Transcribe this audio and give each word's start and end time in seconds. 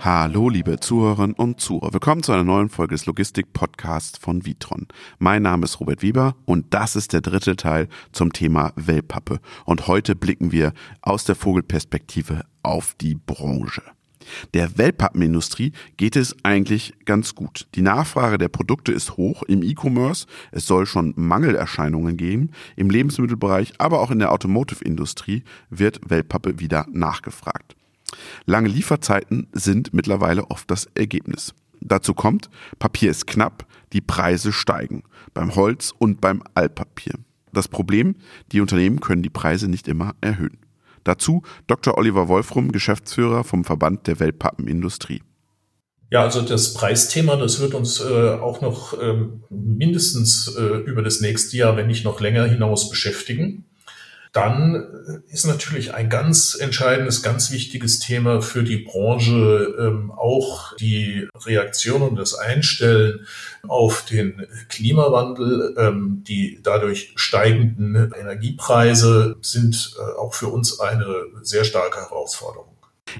Hallo, 0.00 0.48
liebe 0.48 0.80
Zuhörerinnen 0.80 1.34
und 1.34 1.60
Zuhörer. 1.60 1.92
Willkommen 1.92 2.22
zu 2.22 2.32
einer 2.32 2.44
neuen 2.44 2.70
Folge 2.70 2.94
des 2.94 3.04
Logistik-Podcasts 3.04 4.16
von 4.18 4.46
Vitron. 4.46 4.88
Mein 5.18 5.42
Name 5.42 5.64
ist 5.64 5.80
Robert 5.80 6.00
Wieber 6.00 6.34
und 6.46 6.72
das 6.72 6.96
ist 6.96 7.12
der 7.12 7.20
dritte 7.20 7.56
Teil 7.56 7.88
zum 8.12 8.32
Thema 8.32 8.72
Wellpappe. 8.76 9.40
Und 9.66 9.88
heute 9.88 10.16
blicken 10.16 10.50
wir 10.50 10.72
aus 11.02 11.24
der 11.24 11.34
Vogelperspektive 11.34 12.46
auf 12.62 12.94
die 12.98 13.16
Branche. 13.16 13.82
Der 14.54 14.78
Wellpappenindustrie 14.78 15.72
geht 15.96 16.16
es 16.16 16.36
eigentlich 16.42 16.94
ganz 17.04 17.34
gut. 17.34 17.66
Die 17.74 17.82
Nachfrage 17.82 18.38
der 18.38 18.48
Produkte 18.48 18.92
ist 18.92 19.16
hoch 19.16 19.42
im 19.42 19.62
E-Commerce. 19.62 20.26
Es 20.50 20.66
soll 20.66 20.86
schon 20.86 21.12
Mangelerscheinungen 21.16 22.16
geben. 22.16 22.50
Im 22.76 22.90
Lebensmittelbereich, 22.90 23.74
aber 23.78 24.00
auch 24.00 24.10
in 24.10 24.18
der 24.18 24.32
Automotive-Industrie 24.32 25.42
wird 25.70 26.00
Wellpappe 26.08 26.58
wieder 26.58 26.86
nachgefragt. 26.92 27.76
Lange 28.44 28.68
Lieferzeiten 28.68 29.48
sind 29.52 29.94
mittlerweile 29.94 30.50
oft 30.50 30.70
das 30.70 30.86
Ergebnis. 30.94 31.54
Dazu 31.80 32.14
kommt, 32.14 32.48
Papier 32.78 33.10
ist 33.10 33.26
knapp, 33.26 33.66
die 33.92 34.00
Preise 34.00 34.52
steigen, 34.52 35.02
beim 35.34 35.54
Holz 35.54 35.92
und 35.98 36.20
beim 36.20 36.42
Altpapier. 36.54 37.14
Das 37.52 37.68
Problem, 37.68 38.14
die 38.52 38.60
Unternehmen 38.60 39.00
können 39.00 39.22
die 39.22 39.30
Preise 39.30 39.68
nicht 39.68 39.88
immer 39.88 40.14
erhöhen. 40.20 40.58
Dazu 41.04 41.42
Dr. 41.66 41.96
Oliver 41.98 42.28
Wolfrum, 42.28 42.72
Geschäftsführer 42.72 43.44
vom 43.44 43.64
Verband 43.64 44.06
der 44.06 44.20
Wellpappenindustrie. 44.20 45.22
Ja, 46.10 46.22
also 46.22 46.42
das 46.42 46.74
Preisthema, 46.74 47.36
das 47.36 47.60
wird 47.60 47.72
uns 47.74 48.00
äh, 48.00 48.32
auch 48.32 48.60
noch 48.60 49.00
ähm, 49.00 49.44
mindestens 49.48 50.54
äh, 50.58 50.62
über 50.62 51.02
das 51.02 51.22
nächste 51.22 51.56
Jahr, 51.56 51.76
wenn 51.76 51.86
nicht 51.86 52.04
noch 52.04 52.20
länger 52.20 52.44
hinaus 52.44 52.90
beschäftigen 52.90 53.64
dann 54.32 55.22
ist 55.28 55.44
natürlich 55.44 55.92
ein 55.92 56.08
ganz 56.08 56.54
entscheidendes, 56.58 57.22
ganz 57.22 57.50
wichtiges 57.50 57.98
Thema 57.98 58.40
für 58.40 58.62
die 58.62 58.78
Branche 58.78 59.74
ähm, 59.78 60.10
auch 60.10 60.74
die 60.76 61.28
Reaktion 61.44 62.00
und 62.00 62.16
das 62.16 62.34
Einstellen 62.34 63.26
auf 63.68 64.06
den 64.06 64.46
Klimawandel. 64.70 65.74
Ähm, 65.76 66.24
die 66.26 66.60
dadurch 66.62 67.12
steigenden 67.16 68.12
Energiepreise 68.18 69.36
sind 69.42 69.94
äh, 69.98 70.18
auch 70.18 70.32
für 70.32 70.48
uns 70.48 70.80
eine 70.80 71.26
sehr 71.42 71.64
starke 71.64 72.00
Herausforderung. 72.00 72.74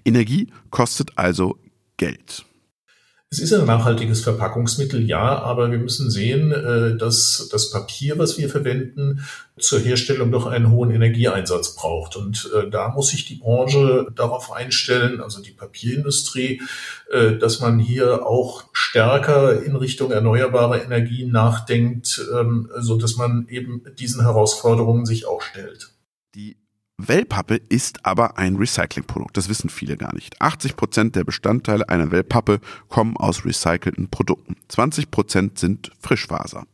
Energie 0.06 0.50
kostet 0.70 1.10
also 1.16 1.58
Geld. 1.98 2.46
Es 3.32 3.38
ist 3.38 3.54
ein 3.54 3.64
nachhaltiges 3.64 4.20
Verpackungsmittel, 4.20 5.08
ja, 5.08 5.38
aber 5.38 5.70
wir 5.70 5.78
müssen 5.78 6.10
sehen, 6.10 6.52
äh, 6.52 6.98
dass 6.98 7.48
das 7.50 7.70
Papier, 7.70 8.18
was 8.18 8.36
wir 8.36 8.50
verwenden, 8.50 9.24
zur 9.58 9.80
Herstellung 9.80 10.30
doch 10.30 10.44
einen 10.44 10.70
hohen 10.70 10.90
Energieeinsatz 10.90 11.74
braucht. 11.74 12.14
Und 12.14 12.50
äh, 12.54 12.68
da 12.68 12.90
muss 12.90 13.08
sich 13.08 13.24
die 13.24 13.36
Branche 13.36 14.06
darauf 14.14 14.52
einstellen, 14.52 15.22
also 15.22 15.40
die 15.40 15.52
Papierindustrie, 15.52 16.60
äh, 17.10 17.38
dass 17.38 17.60
man 17.60 17.78
hier 17.78 18.26
auch 18.26 18.64
stärker 18.74 19.62
in 19.62 19.76
Richtung 19.76 20.10
erneuerbare 20.10 20.80
Energien 20.80 21.32
nachdenkt, 21.32 22.22
ähm, 22.38 22.68
so 22.80 22.98
dass 22.98 23.16
man 23.16 23.46
eben 23.48 23.82
diesen 23.98 24.20
Herausforderungen 24.20 25.06
sich 25.06 25.26
auch 25.26 25.40
stellt. 25.40 25.88
Die 26.34 26.58
Wellpappe 27.08 27.60
ist 27.68 28.04
aber 28.06 28.38
ein 28.38 28.56
Recyclingprodukt. 28.56 29.36
Das 29.36 29.48
wissen 29.48 29.68
viele 29.68 29.96
gar 29.96 30.14
nicht. 30.14 30.40
80 30.40 30.76
Prozent 30.76 31.16
der 31.16 31.24
Bestandteile 31.24 31.88
einer 31.88 32.10
Wellpappe 32.10 32.60
kommen 32.88 33.16
aus 33.16 33.44
recycelten 33.44 34.08
Produkten. 34.08 34.56
20 34.68 35.10
Prozent 35.10 35.58
sind 35.58 35.90
Frischfaser. 36.00 36.64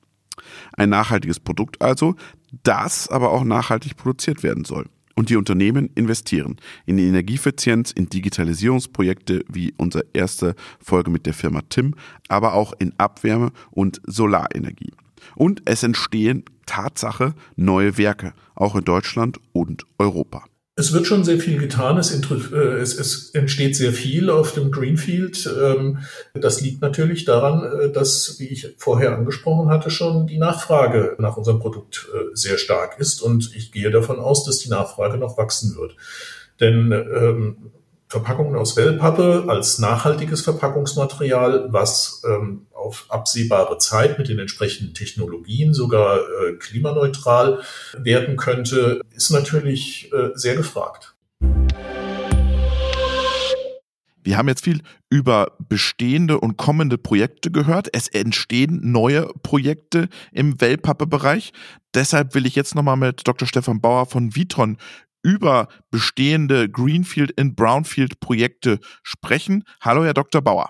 Ein 0.77 0.91
nachhaltiges 0.91 1.41
Produkt 1.41 1.81
also, 1.81 2.15
das 2.63 3.09
aber 3.09 3.31
auch 3.31 3.45
nachhaltig 3.45 3.97
produziert 3.97 4.43
werden 4.43 4.65
soll. 4.65 4.87
Und 5.15 5.31
die 5.31 5.37
Unternehmen 5.37 5.91
investieren 5.95 6.57
in 6.87 6.97
Energieeffizienz, 6.99 7.91
in 7.91 8.09
Digitalisierungsprojekte 8.09 9.45
wie 9.49 9.75
unsere 9.77 10.05
erste 10.13 10.55
Folge 10.79 11.11
mit 11.11 11.27
der 11.27 11.35
Firma 11.35 11.63
Tim, 11.69 11.95
aber 12.29 12.55
auch 12.55 12.73
in 12.79 12.95
Abwärme 12.99 13.51
und 13.71 14.01
Solarenergie. 14.07 14.93
Und 15.37 15.63
es 15.65 15.83
entstehen 15.83 16.45
Tatsache 16.67 17.35
neue 17.57 17.99
Werke, 17.99 18.35
auch 18.55 18.77
in 18.77 18.85
Deutschland 18.85 19.39
und 19.53 19.85
Europa. 19.99 20.45
Es 20.79 20.93
wird 20.93 21.09
schon 21.09 21.25
sehr 21.25 21.41
viel 21.41 21.59
getan. 21.59 21.99
Es, 21.99 22.13
äh, 22.13 23.37
entsteht 23.37 23.75
sehr 23.75 23.93
viel 23.93 24.31
auf 24.31 24.53
dem 24.53 24.71
Greenfield. 24.71 25.53
Ähm, 25.61 25.99
das 26.35 26.61
liegt 26.61 26.83
natürlich 26.83 27.25
daran, 27.25 27.65
äh, 27.65 27.91
dass, 27.91 28.37
wie 28.39 28.47
ich 28.47 28.75
vorher 28.79 29.17
angesprochen 29.17 29.71
hatte, 29.71 29.91
schon 29.91 30.29
die 30.29 30.39
Nachfrage 30.39 31.17
nach 31.19 31.37
unserem 31.37 31.59
Produkt 31.59 32.07
äh, 32.15 32.31
sehr 32.33 32.59
stark 32.59 33.01
ist. 33.01 33.23
Und 33.23 33.57
ich 33.57 33.73
gehe 33.73 33.91
davon 33.91 34.21
aus, 34.21 34.45
dass 34.45 34.59
die 34.59 34.69
Nachfrage 34.69 35.19
noch 35.19 35.37
wachsen 35.37 35.77
wird. 35.77 35.97
Denn 36.61 36.93
ähm, 36.93 37.57
Verpackungen 38.09 38.57
aus 38.57 38.77
Wellpappe 38.77 39.45
als 39.49 39.79
nachhaltiges 39.79 40.41
Verpackungsmaterial, 40.41 41.69
was 41.73 42.23
ähm, 42.27 42.67
auf 42.73 43.05
absehbare 43.11 43.77
Zeit 43.79 44.19
mit 44.19 44.29
den 44.29 44.39
entsprechenden 44.39 44.95
Technologien 44.95 45.75
sogar 45.75 46.19
äh, 46.19 46.55
klimaneutral 46.55 47.63
werden 47.99 48.37
könnte, 48.37 49.03
ist 49.15 49.31
natürlich 49.31 50.11
äh, 50.13 50.31
sehr 50.35 50.57
gefragt. 50.57 51.15
Wir 54.23 54.37
haben 54.37 54.49
jetzt 54.49 54.65
viel 54.65 54.83
über 55.09 55.53
bestehende 55.71 56.39
und 56.39 56.59
kommende 56.59 56.99
Projekte 56.99 57.51
gehört. 57.51 57.89
Es 57.95 58.09
entstehen 58.09 58.81
neue 58.83 59.31
Projekte 59.43 60.09
im 60.33 60.61
Wellpappe-Bereich. 60.61 61.53
Deshalb 61.95 62.35
will 62.35 62.45
ich 62.45 62.55
jetzt 62.55 62.75
nochmal 62.75 62.99
mit 62.99 63.27
Dr. 63.27 63.49
Stefan 63.49 63.81
Bauer 63.81 64.05
von 64.05 64.37
Vitron 64.37 64.77
über 65.23 65.69
bestehende 65.91 66.69
Greenfield 66.69 67.39
und 67.41 67.57
Brownfield 67.57 68.21
Projekte 68.21 68.79
sprechen. 69.03 69.65
Hallo, 69.81 70.05
Herr 70.05 70.15
Dr. 70.15 70.43
Bauer. 70.43 70.69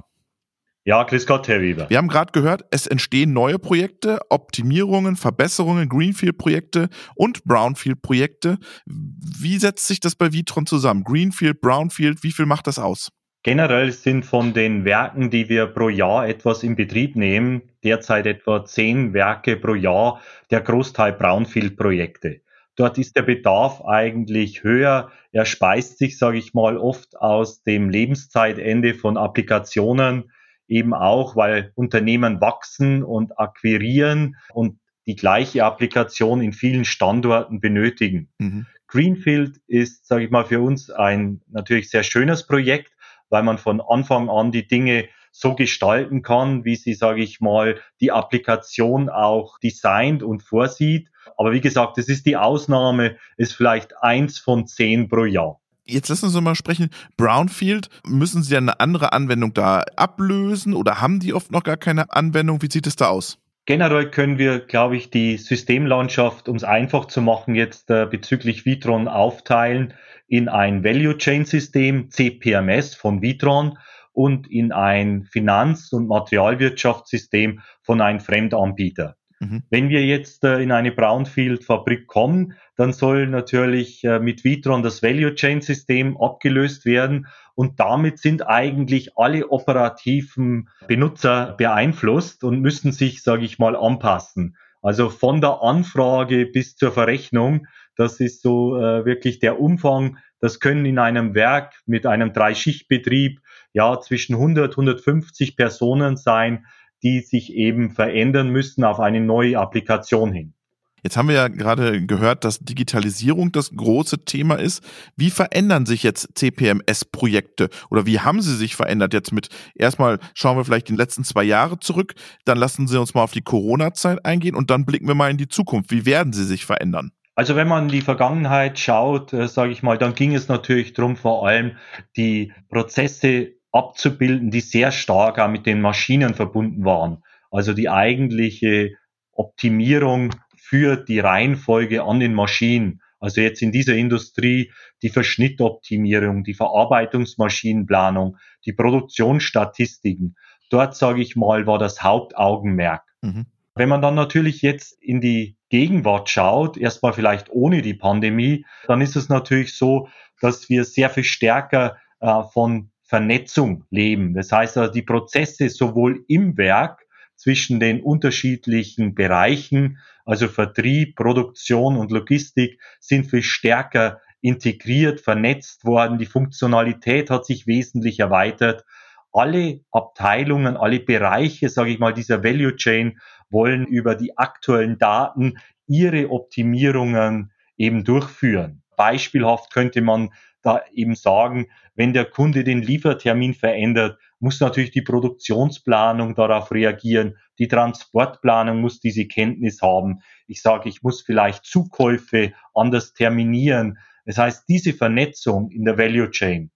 Ja, 0.89 1.03
grüß 1.03 1.27
Gott, 1.27 1.49
Herr 1.49 1.61
Weber. 1.61 1.91
Wir 1.91 1.99
haben 1.99 2.09
gerade 2.09 2.33
gehört, 2.33 2.65
es 2.71 2.87
entstehen 2.87 3.35
neue 3.35 3.59
Projekte, 3.59 4.21
Optimierungen, 4.31 5.17
Verbesserungen, 5.17 5.87
Greenfield-Projekte 5.91 6.89
und 7.15 7.45
Brownfield-Projekte. 7.45 8.57
Wie 8.87 9.59
setzt 9.59 9.87
sich 9.87 10.01
das 10.01 10.15
bei 10.15 10.33
Vitron 10.33 10.65
zusammen? 10.65 11.05
Greenfield, 11.05 11.61
Brownfield, 11.61 12.23
wie 12.23 12.33
viel 12.33 12.47
macht 12.47 12.67
das 12.67 12.79
aus? 12.79 13.11
Generell 13.43 13.93
sind 13.93 14.25
von 14.25 14.55
den 14.55 14.87
Werken, 14.87 15.29
die 15.29 15.51
wir 15.51 15.67
pro 15.67 15.91
Jahr 15.91 16.27
etwas 16.27 16.63
in 16.63 16.75
Betrieb 16.75 17.17
nehmen, 17.17 17.63
derzeit 17.85 18.27
etwa 18.27 18.65
zehn 18.65 19.13
Werke 19.13 19.57
pro 19.57 19.75
Jahr, 19.75 20.23
der 20.51 20.63
Großteil 20.63 21.13
Brownfield-Projekte. 21.13 22.41
Dort 22.79 22.97
ist 22.97 23.17
der 23.17 23.23
Bedarf 23.23 23.85
eigentlich 23.85 24.63
höher. 24.63 25.11
Er 25.33 25.45
speist 25.45 25.99
sich, 25.99 26.17
sage 26.17 26.39
ich 26.39 26.55
mal, 26.55 26.79
oft 26.79 27.17
aus 27.17 27.65
dem 27.65 27.91
Lebenszeitende 27.91 28.95
von 28.95 29.17
Applikationen, 29.17 30.31
eben 30.69 30.95
auch, 30.95 31.35
weil 31.35 31.73
Unternehmen 31.75 32.41
wachsen 32.41 33.03
und 33.03 33.37
akquirieren 33.37 34.37
und 34.53 34.79
die 35.09 35.17
gleiche 35.17 35.65
Applikation 35.65 36.41
in 36.41 36.53
vielen 36.53 36.85
Standorten 36.85 37.61
benötigen. 37.61 38.29
Mhm. 38.39 38.67
Greenfield 38.87 39.57
ist, 39.67 40.07
sage 40.07 40.27
ich 40.27 40.31
mal, 40.31 40.45
für 40.45 40.61
uns 40.61 40.89
ein 40.89 41.41
natürlich 41.49 41.91
sehr 41.91 42.05
schönes 42.05 42.47
Projekt, 42.47 42.93
weil 43.29 43.43
man 43.43 43.59
von 43.59 43.81
Anfang 43.81 44.31
an 44.31 44.53
die 44.53 44.69
Dinge 44.69 45.09
so 45.33 45.57
gestalten 45.57 46.23
kann, 46.23 46.65
wie 46.65 46.77
sie, 46.77 46.95
sage 46.95 47.23
ich 47.23 47.41
mal, 47.41 47.81
die 48.01 48.13
Applikation 48.13 49.09
auch 49.09 49.59
designt 49.59 50.23
und 50.23 50.43
vorsieht. 50.43 51.11
Aber 51.39 51.53
wie 51.53 51.61
gesagt, 51.61 51.97
es 51.97 52.09
ist 52.09 52.27
die 52.27 52.37
Ausnahme, 52.37 53.17
ist 53.37 53.55
vielleicht 53.55 53.97
eins 54.03 54.39
von 54.39 54.67
zehn 54.67 55.09
pro 55.09 55.25
Jahr. 55.25 55.61
Jetzt 55.87 56.11
lassen 56.11 56.29
Sie 56.29 56.41
mal 56.43 56.55
sprechen. 56.55 56.91
Brownfield, 57.17 57.89
müssen 58.05 58.43
Sie 58.43 58.57
eine 58.57 58.81
andere 58.81 59.13
Anwendung 59.15 59.55
da 59.55 59.85
ablösen 59.97 60.75
oder 60.75 61.01
haben 61.01 61.21
die 61.21 61.33
oft 61.33 61.51
noch 61.51 61.63
gar 61.63 61.79
keine 61.79 62.13
Anwendung? 62.13 62.61
Wie 62.61 62.71
sieht 62.71 62.87
es 62.87 62.97
da 62.97 63.09
aus? 63.09 63.39
Generell 63.65 64.11
können 64.11 64.39
wir, 64.39 64.61
glaube 64.61 64.97
ich, 64.97 65.11
die 65.11 65.37
Systemlandschaft, 65.37 66.49
um 66.49 66.57
es 66.57 66.65
einfach 66.65 67.05
zu 67.05 67.23
machen, 67.23 67.55
jetzt 67.55 67.91
äh, 67.91 68.07
bezüglich 68.07 68.67
Vitron 68.67 69.09
aufteilen 69.09 69.95
in 70.27 70.49
ein 70.49 70.83
Value 70.85 71.17
Chain 71.19 71.45
System, 71.45 72.11
CPMS 72.11 72.95
von 72.95 73.23
Vitron 73.23 73.79
und 74.13 74.51
in 74.51 74.73
ein 74.73 75.25
Finanz- 75.25 75.93
und 75.93 76.09
Materialwirtschaftssystem 76.09 77.61
von 77.83 78.01
einem 78.01 78.21
Fremdanbieter. 78.21 79.18
Mhm. 79.41 79.63
Wenn 79.71 79.89
wir 79.89 80.05
jetzt 80.05 80.45
äh, 80.45 80.61
in 80.61 80.73
eine 80.73 80.93
Brownfield-Fabrik 80.93 82.07
kommen, 82.07 82.55
dann 82.77 82.93
soll 82.93 83.27
natürlich 83.27 84.03
äh, 84.05 84.19
mit 84.19 84.45
Vitron 84.45 84.83
das 84.83 85.03
Value 85.03 85.35
Chain 85.35 85.61
System 85.61 86.17
abgelöst 86.17 86.85
werden 86.85 87.27
und 87.55 87.81
damit 87.81 88.19
sind 88.19 88.47
eigentlich 88.47 89.17
alle 89.17 89.49
operativen 89.49 90.69
Benutzer 90.87 91.55
beeinflusst 91.57 92.45
und 92.45 92.61
müssen 92.61 92.93
sich, 92.93 93.23
sage 93.23 93.45
ich 93.45 93.59
mal, 93.59 93.77
anpassen. 93.77 94.57
Also 94.83 95.11
von 95.11 95.41
der 95.41 95.63
Anfrage 95.63 96.47
bis 96.47 96.77
zur 96.77 96.93
Verrechnung, 96.93 97.67
das 97.97 98.21
ist 98.21 98.43
so 98.43 98.77
äh, 98.77 99.05
wirklich 99.05 99.41
der 99.41 99.61
Umfang. 99.61 100.19
Das 100.41 100.61
können 100.61 100.87
in 100.87 101.01
einem 101.01 101.35
Werk 101.35 101.75
mit 101.85 102.07
einem 102.07 102.33
Dreischichtbetrieb 102.33 103.41
ja 103.73 104.01
zwischen 104.01 104.37
100, 104.37 104.71
150 104.71 105.57
Personen 105.57 106.17
sein, 106.17 106.65
die 107.03 107.21
sich 107.21 107.53
eben 107.55 107.91
verändern 107.91 108.51
müssen 108.51 108.85
auf 108.85 109.01
eine 109.01 109.21
neue 109.21 109.59
Applikation 109.59 110.33
hin. 110.33 110.55
Jetzt 111.03 111.17
haben 111.17 111.29
wir 111.29 111.37
ja 111.37 111.49
gerade 111.49 112.05
gehört, 112.05 112.45
dass 112.45 112.59
Digitalisierung 112.59 113.53
das 113.53 113.71
große 113.75 114.25
Thema 114.25 114.57
ist. 114.57 114.83
Wie 115.17 115.31
verändern 115.31 115.87
sich 115.87 116.03
jetzt 116.03 116.31
CPMS-Projekte 116.35 117.69
oder 117.91 118.05
wie 118.07 118.21
haben 118.21 118.43
sie 118.43 118.57
sich 118.57 118.75
verändert? 118.75 119.15
Jetzt 119.15 119.33
mit 119.33 119.49
erstmal 119.75 120.19
schauen 120.35 120.57
wir 120.57 120.65
vielleicht 120.65 120.89
die 120.89 120.97
letzten 120.97 121.25
zwei 121.25 121.45
Jahre 121.45 121.79
zurück, 121.79 122.15
dann 122.45 122.59
lassen 122.59 122.89
Sie 122.89 122.99
uns 122.99 123.15
mal 123.15 123.23
auf 123.23 123.33
die 123.33 123.43
Corona-Zeit 123.43 124.25
eingehen 124.25 124.57
und 124.57 124.71
dann 124.71 124.85
blicken 124.85 125.07
wir 125.07 125.15
mal 125.15 125.31
in 125.31 125.37
die 125.37 125.49
Zukunft. 125.49 125.91
Wie 125.93 126.05
werden 126.05 126.33
sie 126.33 126.45
sich 126.45 126.67
verändern? 126.67 127.13
Also 127.37 127.55
wenn 127.55 127.69
man 127.69 127.85
in 127.85 127.91
die 127.91 128.01
Vergangenheit 128.01 128.81
schaut, 128.81 129.33
äh, 129.33 129.47
sage 129.47 129.71
ich 129.71 129.85
mal, 129.85 129.97
dann 129.97 130.17
ging 130.17 130.35
es 130.35 130.49
natürlich 130.49 130.95
darum, 130.95 131.15
vor 131.15 131.47
allem 131.47 131.77
die 132.17 132.53
Prozesse 132.69 133.58
abzubilden, 133.73 134.51
die 134.51 134.61
sehr 134.61 134.93
stark 134.93 135.39
auch 135.39 135.49
mit 135.49 135.67
den 135.67 135.81
Maschinen 135.81 136.35
verbunden 136.35 136.85
waren. 136.85 137.23
Also 137.51 137.73
die 137.73 137.89
eigentliche 137.89 138.93
Optimierung 139.33 140.31
für 140.57 140.97
die 140.97 141.21
Reihenfolge 141.21 142.03
an 142.03 142.21
den 142.21 142.35
Maschinen. 142.35 143.01
Also 143.21 143.41
jetzt 143.41 143.63
in 143.63 143.73
dieser 143.73 143.95
Industrie 143.95 144.73
die 145.03 145.09
Verschnittoptimierung, 145.09 146.45
die 146.45 146.55
Verarbeitungsmaschinenplanung, 146.55 148.37
die 148.65 148.73
Produktionsstatistiken. 148.73 150.37
Dort, 150.71 150.95
sage 150.97 151.23
ich 151.23 151.37
mal, 151.37 151.67
war 151.67 151.79
das 151.79 152.03
Hauptaugenmerk. 152.03 153.03
Mhm. 153.23 153.47
Wenn 153.75 153.89
man 153.89 154.03
dann 154.03 154.15
natürlich 154.15 154.63
jetzt 154.63 155.01
in 155.01 155.21
die 155.21 155.57
Gegenwart 155.69 156.29
schaut, 156.29 156.77
erstmal 156.77 157.13
vielleicht 157.13 157.51
ohne 157.51 157.83
die 157.83 157.95
Pandemie, 157.95 158.65
dann 158.87 159.01
ist 159.01 159.17
es 159.17 159.29
natürlich 159.29 159.77
so, 159.77 160.09
dass 160.41 160.69
wir 160.69 160.85
sehr 160.85 161.11
viel 161.11 161.25
stärker 161.25 161.97
äh, 162.21 162.43
von 162.53 162.91
Vernetzung 163.09 163.85
leben. 163.91 164.35
Das 164.35 164.53
heißt, 164.53 164.77
also 164.77 164.93
die 164.93 165.03
Prozesse 165.03 165.71
sowohl 165.71 166.25
im 166.29 166.59
Werk 166.59 167.07
zwischen 167.37 167.81
den 167.81 168.03
unterschiedlichen 168.03 169.15
Bereichen, 169.15 169.99
also 170.27 170.47
Vertrieb, 170.47 171.17
Produktion 171.17 171.97
und 171.97 172.13
Logistik, 172.13 172.79
sind 173.01 173.25
viel 173.25 173.43
stärker 173.43 174.21
integriert, 174.43 175.21
vernetzt 175.21 175.87
worden. 175.87 176.19
Die 176.19 176.27
Funktionalität 176.27 177.31
hat 177.31 177.47
sich 177.47 177.67
wesentlich 177.67 178.21
erweitert. 178.21 178.85
Alle 179.33 179.81
Abteilungen, 179.91 180.77
alle 180.77 181.01
Bereiche, 181.01 181.71
sage 181.71 181.91
ich 181.91 181.99
mal, 181.99 182.13
dieser 182.13 182.45
Value 182.45 182.77
Chain 182.77 183.19
wollen 183.49 183.87
über 183.87 184.17
die 184.17 184.37
aktuellen 184.37 184.99
Daten 184.99 185.59
ihre 185.87 186.31
Optimierungen 186.31 187.53
eben 187.79 188.05
durchführen. 188.05 188.83
Beispielhaft 188.97 189.73
könnte 189.73 190.03
man 190.03 190.31
da 190.63 190.83
eben 190.93 191.15
sagen, 191.15 191.67
wenn 191.95 192.13
der 192.13 192.25
Kunde 192.25 192.65
den 192.65 192.83
Liefertermin 192.83 193.55
verändert, 193.55 194.19
muss 194.41 194.61
natürlich 194.61 194.91
die 194.91 195.03
Produktionsplanung 195.03 196.35
darauf 196.35 196.71
reagieren. 196.71 197.37
Die 197.59 197.69
Transportplanung 197.69 198.81
muss 198.81 199.01
diese 199.01 199.27
Kenntnis 199.27 199.83
haben. 199.83 200.21
Ich 200.47 200.63
sage, 200.63 200.89
ich 200.89 201.03
muss 201.03 201.23
vielleicht 201.23 201.65
Zukäufe 201.65 202.53
anders 202.75 203.15
terminieren. 203.15 203.99
Das 204.25 204.39
heißt, 204.39 204.69
diese 204.69 204.93
Vernetzung 204.93 205.71
in 205.71 205.85
der 205.85 205.99
Value 205.99 206.31
Chain, 206.31 206.71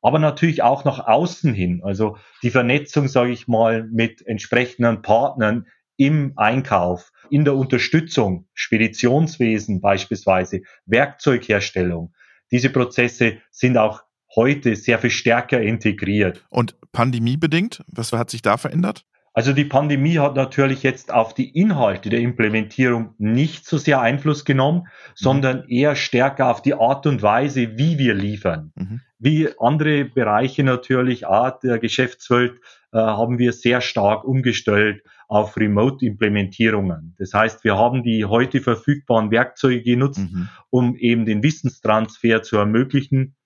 aber 0.00 0.18
natürlich 0.18 0.62
auch 0.62 0.84
nach 0.84 1.06
außen 1.06 1.52
hin. 1.52 1.82
Also 1.84 2.16
die 2.42 2.50
Vernetzung, 2.50 3.08
sage 3.08 3.30
ich 3.30 3.48
mal, 3.48 3.84
mit 3.84 4.26
entsprechenden 4.26 5.02
Partnern 5.02 5.66
im 5.96 6.32
Einkauf, 6.36 7.10
in 7.28 7.44
der 7.44 7.56
Unterstützung, 7.56 8.46
Speditionswesen 8.54 9.80
beispielsweise, 9.80 10.62
Werkzeugherstellung. 10.86 12.14
Diese 12.50 12.70
Prozesse 12.70 13.38
sind 13.50 13.76
auch 13.76 14.02
heute 14.34 14.76
sehr 14.76 14.98
viel 14.98 15.10
stärker 15.10 15.60
integriert. 15.60 16.44
Und 16.50 16.76
pandemiebedingt, 16.92 17.82
was 17.88 18.12
hat 18.12 18.30
sich 18.30 18.42
da 18.42 18.56
verändert? 18.56 19.04
Also 19.38 19.52
die 19.52 19.64
Pandemie 19.64 20.18
hat 20.18 20.34
natürlich 20.34 20.82
jetzt 20.82 21.12
auf 21.12 21.32
die 21.32 21.50
Inhalte 21.50 22.10
der 22.10 22.18
Implementierung 22.18 23.14
nicht 23.18 23.66
so 23.66 23.78
sehr 23.78 24.00
Einfluss 24.00 24.44
genommen, 24.44 24.80
mhm. 24.80 25.12
sondern 25.14 25.68
eher 25.68 25.94
stärker 25.94 26.50
auf 26.50 26.60
die 26.60 26.74
Art 26.74 27.06
und 27.06 27.22
Weise, 27.22 27.78
wie 27.78 27.98
wir 27.98 28.14
liefern. 28.14 28.72
Mhm. 28.74 29.00
Wie 29.20 29.48
andere 29.60 30.06
Bereiche 30.06 30.64
natürlich, 30.64 31.28
Art 31.28 31.62
der 31.62 31.78
Geschäftswelt, 31.78 32.60
äh, 32.92 32.98
haben 32.98 33.38
wir 33.38 33.52
sehr 33.52 33.80
stark 33.80 34.24
umgestellt 34.24 35.02
auf 35.28 35.56
Remote-Implementierungen. 35.56 37.14
Das 37.18 37.34
heißt, 37.34 37.62
wir 37.62 37.76
haben 37.76 38.02
die 38.02 38.24
heute 38.24 38.60
verfügbaren 38.60 39.30
Werkzeuge 39.30 39.82
genutzt, 39.82 40.18
mhm. 40.18 40.48
um 40.70 40.96
eben 40.96 41.26
den 41.26 41.42
Wissenstransfer 41.42 42.42
zu 42.42 42.56
ermöglichen. 42.56 43.36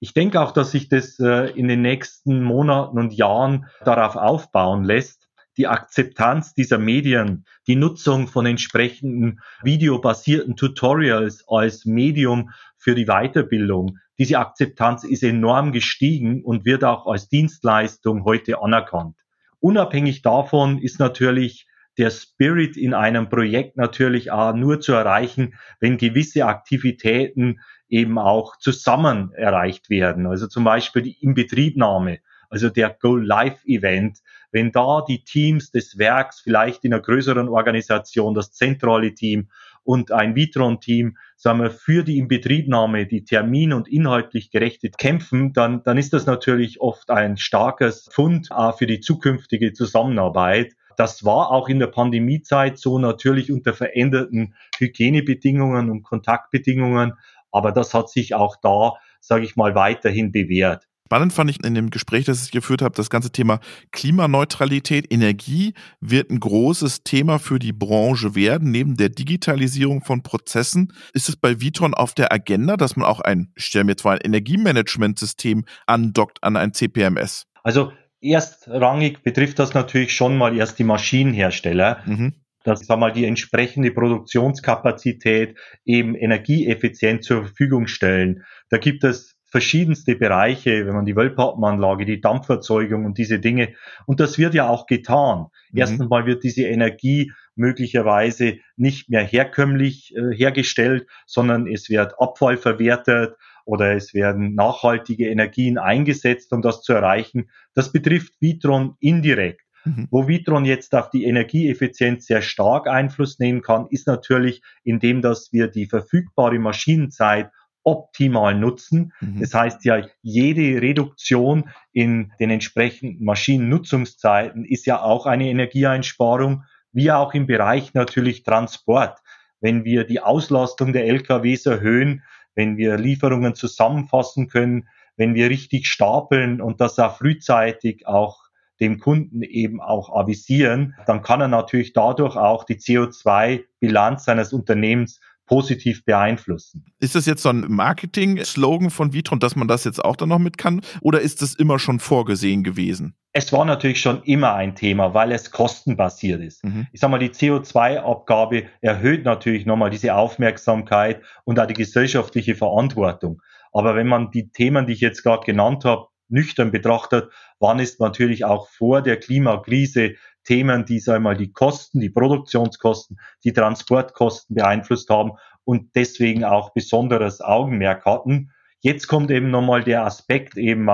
Ich 0.00 0.14
denke 0.14 0.40
auch, 0.40 0.52
dass 0.52 0.72
sich 0.72 0.88
das 0.88 1.18
äh, 1.20 1.50
in 1.52 1.68
den 1.68 1.82
nächsten 1.82 2.42
Monaten 2.42 2.98
und 2.98 3.12
Jahren 3.12 3.66
darauf 3.84 4.16
aufbauen 4.16 4.84
lässt, 4.84 5.28
die 5.56 5.66
Akzeptanz 5.66 6.54
dieser 6.54 6.78
Medien, 6.78 7.44
die 7.66 7.74
Nutzung 7.74 8.28
von 8.28 8.46
entsprechenden 8.46 9.40
videobasierten 9.62 10.56
Tutorials 10.56 11.44
als 11.48 11.84
Medium 11.84 12.50
für 12.76 12.94
die 12.94 13.06
Weiterbildung. 13.06 13.98
Diese 14.18 14.38
Akzeptanz 14.38 15.02
ist 15.02 15.24
enorm 15.24 15.72
gestiegen 15.72 16.44
und 16.44 16.64
wird 16.64 16.84
auch 16.84 17.06
als 17.06 17.28
Dienstleistung 17.28 18.24
heute 18.24 18.62
anerkannt. 18.62 19.16
Unabhängig 19.60 20.22
davon 20.22 20.78
ist 20.78 20.98
natürlich 20.98 21.66
der 21.98 22.10
Spirit 22.10 22.76
in 22.76 22.94
einem 22.94 23.28
Projekt 23.28 23.76
natürlich 23.76 24.30
auch 24.30 24.54
nur 24.54 24.80
zu 24.80 24.92
erreichen, 24.92 25.54
wenn 25.80 25.98
gewisse 25.98 26.46
Aktivitäten 26.46 27.60
eben 27.88 28.18
auch 28.18 28.56
zusammen 28.58 29.32
erreicht 29.32 29.90
werden. 29.90 30.26
Also 30.26 30.46
zum 30.46 30.62
Beispiel 30.64 31.02
die 31.02 31.20
Inbetriebnahme, 31.20 32.20
also 32.50 32.70
der 32.70 32.90
Go-Live-Event. 32.90 34.18
Wenn 34.52 34.72
da 34.72 35.02
die 35.06 35.24
Teams 35.24 35.72
des 35.72 35.98
Werks 35.98 36.40
vielleicht 36.40 36.84
in 36.84 36.94
einer 36.94 37.02
größeren 37.02 37.48
Organisation, 37.48 38.34
das 38.34 38.52
zentrale 38.52 39.14
Team 39.14 39.50
und 39.88 40.12
ein 40.12 40.36
Vitron-Team, 40.36 41.16
sagen 41.38 41.62
wir, 41.62 41.70
für 41.70 42.04
die 42.04 42.18
Inbetriebnahme, 42.18 43.06
die 43.06 43.24
termin- 43.24 43.72
und 43.72 43.88
inhaltlich 43.88 44.50
gerechtet 44.50 44.98
kämpfen, 44.98 45.54
dann, 45.54 45.82
dann 45.82 45.96
ist 45.96 46.12
das 46.12 46.26
natürlich 46.26 46.82
oft 46.82 47.08
ein 47.08 47.38
starkes 47.38 48.06
Fund 48.12 48.52
auch 48.52 48.76
für 48.76 48.86
die 48.86 49.00
zukünftige 49.00 49.72
Zusammenarbeit. 49.72 50.74
Das 50.98 51.24
war 51.24 51.50
auch 51.50 51.70
in 51.70 51.78
der 51.78 51.86
Pandemiezeit 51.86 52.78
so 52.78 52.98
natürlich 52.98 53.50
unter 53.50 53.72
veränderten 53.72 54.54
Hygienebedingungen 54.76 55.88
und 55.88 56.02
Kontaktbedingungen, 56.02 57.14
aber 57.50 57.72
das 57.72 57.94
hat 57.94 58.10
sich 58.10 58.34
auch 58.34 58.56
da, 58.60 58.92
sage 59.20 59.46
ich 59.46 59.56
mal, 59.56 59.74
weiterhin 59.74 60.32
bewährt. 60.32 60.87
Spannend 61.08 61.32
fand 61.32 61.48
ich 61.48 61.64
in 61.64 61.74
dem 61.74 61.88
Gespräch, 61.88 62.26
das 62.26 62.44
ich 62.44 62.50
geführt 62.50 62.82
habe, 62.82 62.94
das 62.94 63.08
ganze 63.08 63.30
Thema 63.30 63.60
Klimaneutralität, 63.92 65.10
Energie 65.10 65.72
wird 66.02 66.28
ein 66.28 66.38
großes 66.38 67.02
Thema 67.02 67.38
für 67.38 67.58
die 67.58 67.72
Branche 67.72 68.34
werden. 68.34 68.70
Neben 68.70 68.94
der 68.94 69.08
Digitalisierung 69.08 70.04
von 70.04 70.22
Prozessen 70.22 70.92
ist 71.14 71.30
es 71.30 71.36
bei 71.36 71.62
Vitron 71.62 71.94
auf 71.94 72.12
der 72.12 72.30
Agenda, 72.30 72.76
dass 72.76 72.94
man 72.94 73.06
auch 73.06 73.20
ein, 73.20 73.50
ich 73.56 73.64
stelle 73.64 73.84
mir 73.84 73.96
zwar 73.96 74.16
ein 74.16 74.20
Energiemanagementsystem 74.22 75.64
andockt 75.86 76.44
an 76.44 76.56
ein 76.58 76.74
CPMS. 76.74 77.46
Also 77.62 77.90
erstrangig 78.20 79.22
betrifft 79.22 79.58
das 79.60 79.72
natürlich 79.72 80.14
schon 80.14 80.36
mal 80.36 80.54
erst 80.54 80.78
die 80.78 80.84
Maschinenhersteller. 80.84 82.02
Mhm 82.04 82.34
dass 82.64 82.80
sagen 82.80 83.00
wir 83.00 83.06
mal, 83.06 83.12
die 83.12 83.24
entsprechende 83.24 83.90
Produktionskapazität 83.92 85.56
eben 85.86 86.14
energieeffizient 86.14 87.24
zur 87.24 87.46
Verfügung 87.46 87.86
stellen. 87.86 88.44
Da 88.68 88.76
gibt 88.76 89.04
es 89.04 89.37
verschiedenste 89.50 90.14
Bereiche, 90.14 90.86
wenn 90.86 90.94
man 90.94 91.06
die 91.06 91.16
Wellpappenanlage, 91.16 92.04
die 92.04 92.20
Dampferzeugung 92.20 93.04
und 93.04 93.18
diese 93.18 93.40
Dinge. 93.40 93.74
Und 94.06 94.20
das 94.20 94.38
wird 94.38 94.54
ja 94.54 94.68
auch 94.68 94.86
getan. 94.86 95.46
Mhm. 95.70 95.78
Erstens 95.78 96.08
mal 96.08 96.26
wird 96.26 96.44
diese 96.44 96.64
Energie 96.64 97.32
möglicherweise 97.54 98.58
nicht 98.76 99.08
mehr 99.10 99.24
herkömmlich 99.24 100.14
äh, 100.14 100.34
hergestellt, 100.34 101.06
sondern 101.26 101.66
es 101.66 101.88
wird 101.88 102.14
Abfall 102.20 102.56
verwertet 102.56 103.34
oder 103.64 103.94
es 103.94 104.14
werden 104.14 104.54
nachhaltige 104.54 105.28
Energien 105.28 105.76
eingesetzt, 105.76 106.52
um 106.52 106.62
das 106.62 106.82
zu 106.82 106.92
erreichen. 106.92 107.50
Das 107.74 107.92
betrifft 107.92 108.34
Vitron 108.40 108.96
indirekt. 109.00 109.62
Mhm. 109.84 110.08
Wo 110.10 110.28
Vitron 110.28 110.64
jetzt 110.64 110.94
auf 110.94 111.10
die 111.10 111.24
Energieeffizienz 111.24 112.26
sehr 112.26 112.42
stark 112.42 112.86
Einfluss 112.86 113.38
nehmen 113.38 113.62
kann, 113.62 113.86
ist 113.90 114.06
natürlich, 114.06 114.62
indem 114.84 115.22
dass 115.22 115.52
wir 115.52 115.68
die 115.68 115.86
verfügbare 115.86 116.58
Maschinenzeit 116.58 117.50
optimal 117.84 118.54
nutzen. 118.54 119.12
Mhm. 119.20 119.40
Das 119.40 119.54
heißt 119.54 119.84
ja, 119.84 120.06
jede 120.22 120.82
Reduktion 120.82 121.70
in 121.92 122.32
den 122.40 122.50
entsprechenden 122.50 123.24
Maschinennutzungszeiten 123.24 124.64
ist 124.64 124.86
ja 124.86 125.02
auch 125.02 125.26
eine 125.26 125.48
Energieeinsparung, 125.48 126.64
wie 126.92 127.10
auch 127.12 127.34
im 127.34 127.46
Bereich 127.46 127.94
natürlich 127.94 128.42
Transport. 128.42 129.18
Wenn 129.60 129.84
wir 129.84 130.04
die 130.04 130.20
Auslastung 130.20 130.92
der 130.92 131.06
LKWs 131.06 131.66
erhöhen, 131.66 132.22
wenn 132.54 132.76
wir 132.76 132.96
Lieferungen 132.96 133.54
zusammenfassen 133.54 134.48
können, 134.48 134.88
wenn 135.16 135.34
wir 135.34 135.50
richtig 135.50 135.86
stapeln 135.86 136.60
und 136.60 136.80
das 136.80 136.98
auch 136.98 137.16
frühzeitig 137.18 138.06
auch 138.06 138.48
dem 138.80 138.98
Kunden 138.98 139.42
eben 139.42 139.80
auch 139.80 140.14
avisieren, 140.14 140.94
dann 141.06 141.22
kann 141.22 141.40
er 141.40 141.48
natürlich 141.48 141.92
dadurch 141.92 142.36
auch 142.36 142.64
die 142.64 142.76
CO2-Bilanz 142.76 144.24
seines 144.24 144.52
Unternehmens 144.52 145.20
positiv 145.48 146.04
beeinflussen. 146.04 146.84
Ist 147.00 147.16
das 147.16 147.26
jetzt 147.26 147.42
so 147.42 147.48
ein 147.48 147.64
Marketing-Slogan 147.68 148.90
von 148.90 149.12
Vitron, 149.12 149.40
dass 149.40 149.56
man 149.56 149.66
das 149.66 149.84
jetzt 149.84 150.04
auch 150.04 150.14
dann 150.14 150.28
noch 150.28 150.38
mit 150.38 150.58
kann? 150.58 150.82
Oder 151.00 151.20
ist 151.20 151.42
das 151.42 151.54
immer 151.54 151.78
schon 151.78 151.98
vorgesehen 151.98 152.62
gewesen? 152.62 153.14
Es 153.32 153.52
war 153.52 153.64
natürlich 153.64 154.00
schon 154.00 154.22
immer 154.22 154.54
ein 154.54 154.74
Thema, 154.74 155.14
weil 155.14 155.32
es 155.32 155.50
kostenbasiert 155.50 156.40
ist. 156.40 156.64
Mhm. 156.64 156.86
Ich 156.92 157.00
sage 157.00 157.10
mal, 157.10 157.18
die 157.18 157.30
CO2-Abgabe 157.30 158.64
erhöht 158.80 159.24
natürlich 159.24 159.66
nochmal 159.66 159.90
diese 159.90 160.14
Aufmerksamkeit 160.14 161.22
und 161.44 161.58
auch 161.58 161.66
die 161.66 161.74
gesellschaftliche 161.74 162.54
Verantwortung. 162.54 163.42
Aber 163.72 163.96
wenn 163.96 164.06
man 164.06 164.30
die 164.30 164.50
Themen, 164.50 164.86
die 164.86 164.92
ich 164.92 165.00
jetzt 165.00 165.22
gerade 165.22 165.44
genannt 165.44 165.84
habe, 165.84 166.06
nüchtern 166.28 166.70
betrachtet, 166.70 167.30
waren 167.58 167.80
es 167.80 167.98
natürlich 167.98 168.44
auch 168.44 168.68
vor 168.68 169.02
der 169.02 169.18
Klimakrise 169.18 170.14
Themen, 170.48 170.86
die, 170.86 170.98
sagen 170.98 171.24
wir 171.24 171.32
mal, 171.32 171.36
die 171.36 171.52
Kosten, 171.52 172.00
die 172.00 172.08
Produktionskosten, 172.08 173.18
die 173.44 173.52
Transportkosten 173.52 174.56
beeinflusst 174.56 175.10
haben 175.10 175.32
und 175.64 175.94
deswegen 175.94 176.42
auch 176.42 176.72
besonderes 176.72 177.42
Augenmerk 177.42 178.06
hatten. 178.06 178.50
Jetzt 178.80 179.08
kommt 179.08 179.30
eben 179.30 179.50
nochmal 179.50 179.84
der 179.84 180.06
Aspekt 180.06 180.56
eben 180.56 180.88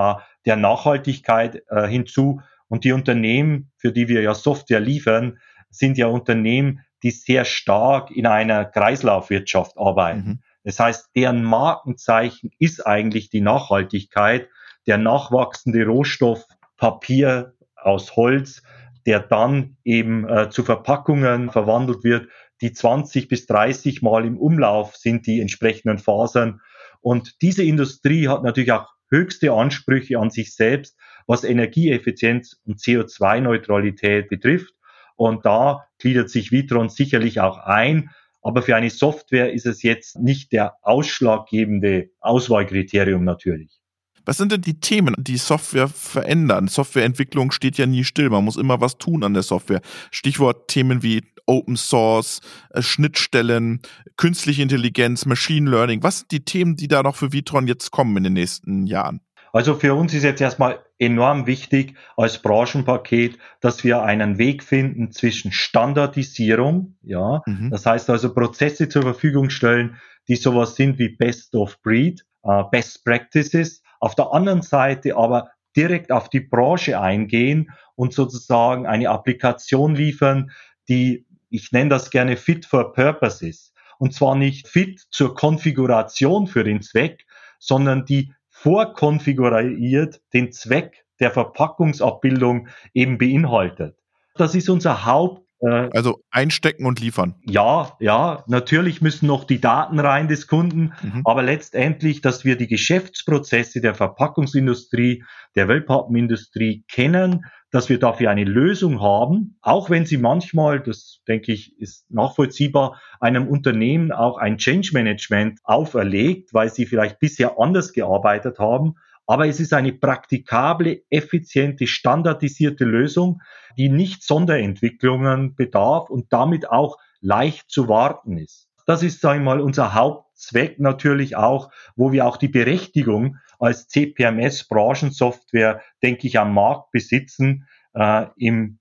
der 0.45 0.57
Nachhaltigkeit 0.57 1.63
äh, 1.69 1.87
hinzu. 1.87 2.41
Und 2.67 2.83
die 2.83 2.91
Unternehmen, 2.91 3.71
für 3.77 3.93
die 3.93 4.09
wir 4.09 4.23
ja 4.23 4.35
Software 4.35 4.81
liefern, 4.81 5.39
sind 5.71 5.99
ja 5.99 6.09
Unternehmen, 6.09 6.81
die 7.05 7.13
sehr 7.13 7.45
stark 7.45 8.11
in 8.11 8.27
einer 8.27 8.65
Kreislaufwirtschaft 8.65 9.79
arbeiten. 9.79 10.27
Mhm. 10.27 10.43
Das 10.65 10.81
heißt, 10.81 11.11
deren 11.15 11.45
Markenzeichen 11.45 12.51
ist 12.59 12.85
eigentlich 12.85 13.31
die 13.31 13.43
Nachhaltigkeit, 13.43 14.49
der 14.89 14.99
nachwachsende 14.99 15.87
Rohstoff 15.87 16.45
Papier 16.77 17.55
aus 17.77 18.17
Holz, 18.17 18.65
der 19.07 19.21
dann 19.21 19.77
eben 19.85 20.29
äh, 20.29 20.51
zu 20.51 20.63
Verpackungen 20.63 21.51
verwandelt 21.51 22.05
wird, 22.05 22.29
die 22.61 22.73
20 22.73 23.29
bis 23.29 23.47
30 23.47 24.03
Mal 24.03 24.25
im 24.25 24.39
Umlauf 24.39 24.97
sind, 24.97 25.27
die 25.27 25.41
entsprechenden 25.41 25.99
Fasern. 25.99 26.61
Und 27.01 27.43
diese 27.43 27.63
Industrie 27.63 28.29
hat 28.29 28.43
natürlich 28.43 28.73
auch 28.73 28.89
höchste 29.11 29.53
Ansprüche 29.53 30.19
an 30.19 30.31
sich 30.31 30.55
selbst, 30.55 30.97
was 31.27 31.45
Energieeffizienz 31.45 32.61
und 32.65 32.79
CO2-Neutralität 32.79 34.29
betrifft. 34.29 34.75
Und 35.17 35.45
da 35.45 35.87
gliedert 35.99 36.31
sich 36.31 36.51
Vitron 36.51 36.89
sicherlich 36.89 37.41
auch 37.41 37.59
ein. 37.59 38.11
Aber 38.43 38.63
für 38.63 38.77
eine 38.77 38.91
Software 38.91 39.53
ist 39.53 39.67
es 39.67 39.83
jetzt 39.83 40.19
nicht 40.19 40.53
der 40.53 40.75
ausschlaggebende 40.83 42.11
Auswahlkriterium 42.21 43.25
natürlich. 43.25 43.81
Was 44.25 44.37
sind 44.39 44.53
denn 44.53 44.63
die 44.63 44.81
Themen, 44.81 45.15
die 45.19 45.37
Software 45.37 45.89
verändern? 45.89 46.69
Softwareentwicklung 46.69 47.53
steht 47.53 47.79
ja 47.79 47.87
nie 47.87 48.05
still. 48.05 48.31
Man 48.31 48.45
muss 48.45 48.57
immer 48.57 48.81
was 48.81 48.99
tun 48.99 49.23
an 49.23 49.35
der 49.35 49.43
Software. 49.43 49.81
Stichwort 50.11 50.69
Themen 50.69 51.03
wie 51.03 51.23
Open 51.47 51.77
Source, 51.77 52.41
äh, 52.71 52.83
Schnittstellen, 52.83 53.81
künstliche 54.17 54.63
Intelligenz, 54.63 55.27
Machine 55.27 55.71
Learning. 55.71 56.03
Was 56.03 56.21
sind 56.21 56.33
die 56.33 56.45
Themen, 56.45 56.77
die 56.77 56.89
da 56.89 57.03
noch 57.03 57.17
für 57.17 57.33
Vitron 57.33 57.67
jetzt 57.67 57.91
kommen 57.91 58.17
in 58.17 58.25
den 58.25 58.33
nächsten 58.33 58.87
Jahren? 58.87 59.21
Also 59.53 59.77
für 59.77 59.95
uns 59.95 60.13
ist 60.15 60.25
jetzt 60.25 60.41
erstmal 60.41 60.81
enorm 60.99 61.47
wichtig 61.47 61.95
als 62.17 62.43
Branchenpaket, 62.43 63.39
dass 63.61 63.85
wir 63.85 64.03
einen 64.03 64.37
Weg 64.37 64.65
finden 64.65 65.13
zwischen 65.13 65.53
Standardisierung, 65.53 66.97
ja, 67.03 67.41
mhm. 67.47 67.71
das 67.71 67.87
heißt 67.87 68.11
also 68.11 68.35
Prozesse 68.35 68.89
zur 68.89 69.03
Verfügung 69.03 69.51
stellen, 69.51 69.97
die 70.27 70.35
sowas 70.35 70.75
sind 70.75 70.99
wie 70.99 71.11
Best 71.11 71.55
of 71.55 71.81
Breed, 71.83 72.25
uh, 72.43 72.65
Best 72.69 73.05
Practices, 73.05 73.84
auf 74.05 74.15
der 74.15 74.35
anderen 74.35 74.61
Seite 74.61 75.17
aber 75.17 75.49
direkt 75.75 76.13
auf 76.13 76.29
die 76.29 76.41
Branche 76.41 77.01
eingehen 77.01 77.71
und 77.95 78.13
sozusagen 78.13 78.87
eine 78.87 79.09
Applikation 79.09 79.95
liefern, 79.95 80.51
die, 80.91 81.25
ich 81.49 81.73
nenne 81.73 81.89
das 81.89 82.11
gerne 82.11 82.37
Fit 82.37 82.67
for 82.67 82.93
Purpose 82.93 83.47
ist. 83.49 83.73
Und 83.99 84.13
zwar 84.13 84.35
nicht 84.35 84.69
fit 84.69 85.01
zur 85.11 85.35
Konfiguration 85.35 86.47
für 86.47 86.65
den 86.65 86.83
Zweck, 86.83 87.25
sondern 87.59 88.05
die 88.05 88.35
vorkonfiguriert 88.51 90.21
den 90.35 90.53
Zweck 90.53 91.07
der 91.19 91.31
Verpackungsabbildung 91.31 92.69
eben 92.93 93.17
beinhaltet. 93.17 93.97
Das 94.35 94.55
ist 94.55 94.69
unser 94.69 95.07
Haupt 95.07 95.44
also 95.65 96.23
einstecken 96.31 96.87
und 96.87 97.01
liefern. 97.01 97.35
Ja, 97.47 97.97
ja, 98.01 98.45
natürlich 98.47 99.01
müssen 99.01 99.27
noch 99.27 99.45
die 99.45 99.61
Daten 99.61 99.99
rein 99.99 100.29
des 100.29 100.47
Kunden, 100.47 100.93
mhm. 101.03 101.23
aber 101.25 101.43
letztendlich, 101.43 102.21
dass 102.21 102.45
wir 102.45 102.57
die 102.57 102.69
Geschäftsprozesse 102.69 103.81
der 103.81 103.95
Verpackungsindustrie, 103.95 105.25
der 105.57 105.69
Wellpappenindustrie 105.69 106.85
kennen, 106.89 107.45
dass 107.75 107.89
wir 107.89 107.99
dafür 107.99 108.31
eine 108.31 108.45
Lösung 108.45 109.01
haben, 109.01 109.57
auch 109.61 109.91
wenn 109.91 110.07
sie 110.07 110.17
manchmal, 110.17 110.81
das 110.81 111.23
denke 111.27 111.53
ich, 111.53 111.77
ist 111.81 112.09
nachvollziehbar, 112.09 113.01
einem 113.19 113.49
Unternehmen 113.49 114.13
auch 114.13 114.39
ein 114.39 114.59
Change 114.59 114.91
Management 114.93 115.59
auferlegt, 115.65 116.55
weil 116.55 116.69
sie 116.69 116.87
vielleicht 116.87 117.19
bisher 117.19 117.59
anders 117.59 117.93
gearbeitet 117.93 118.61
haben. 118.61 118.95
Aber 119.27 119.47
es 119.47 119.61
ist 119.61 119.73
eine 119.73 119.93
praktikable, 119.93 121.03
effiziente, 121.11 121.87
standardisierte 121.87 122.85
Lösung, 122.85 123.41
die 123.77 123.89
nicht 123.89 124.23
Sonderentwicklungen 124.23 125.55
bedarf 125.55 126.11
und 126.11 126.33
damit 126.33 126.69
auch 126.69 126.99
leicht 127.21 127.71
zu 127.71 127.89
warten 127.89 128.37
ist. 128.37 128.69
Das 128.87 129.03
ist, 129.03 129.21
sagen 129.21 129.41
wir 129.41 129.57
mal, 129.57 129.61
unser 129.61 129.95
Hauptzweck 129.95 130.79
natürlich 130.79 131.37
auch, 131.37 131.71
wo 131.97 132.13
wir 132.13 132.27
auch 132.27 132.37
die 132.37 132.49
Berechtigung 132.49 133.39
als 133.59 133.89
CPMS-Branchensoftware, 133.89 135.81
denke 136.03 136.27
ich, 136.27 136.39
am 136.39 136.53
Markt 136.53 136.91
besitzen, 136.91 137.67
äh, 137.95 138.27
im 138.37 138.79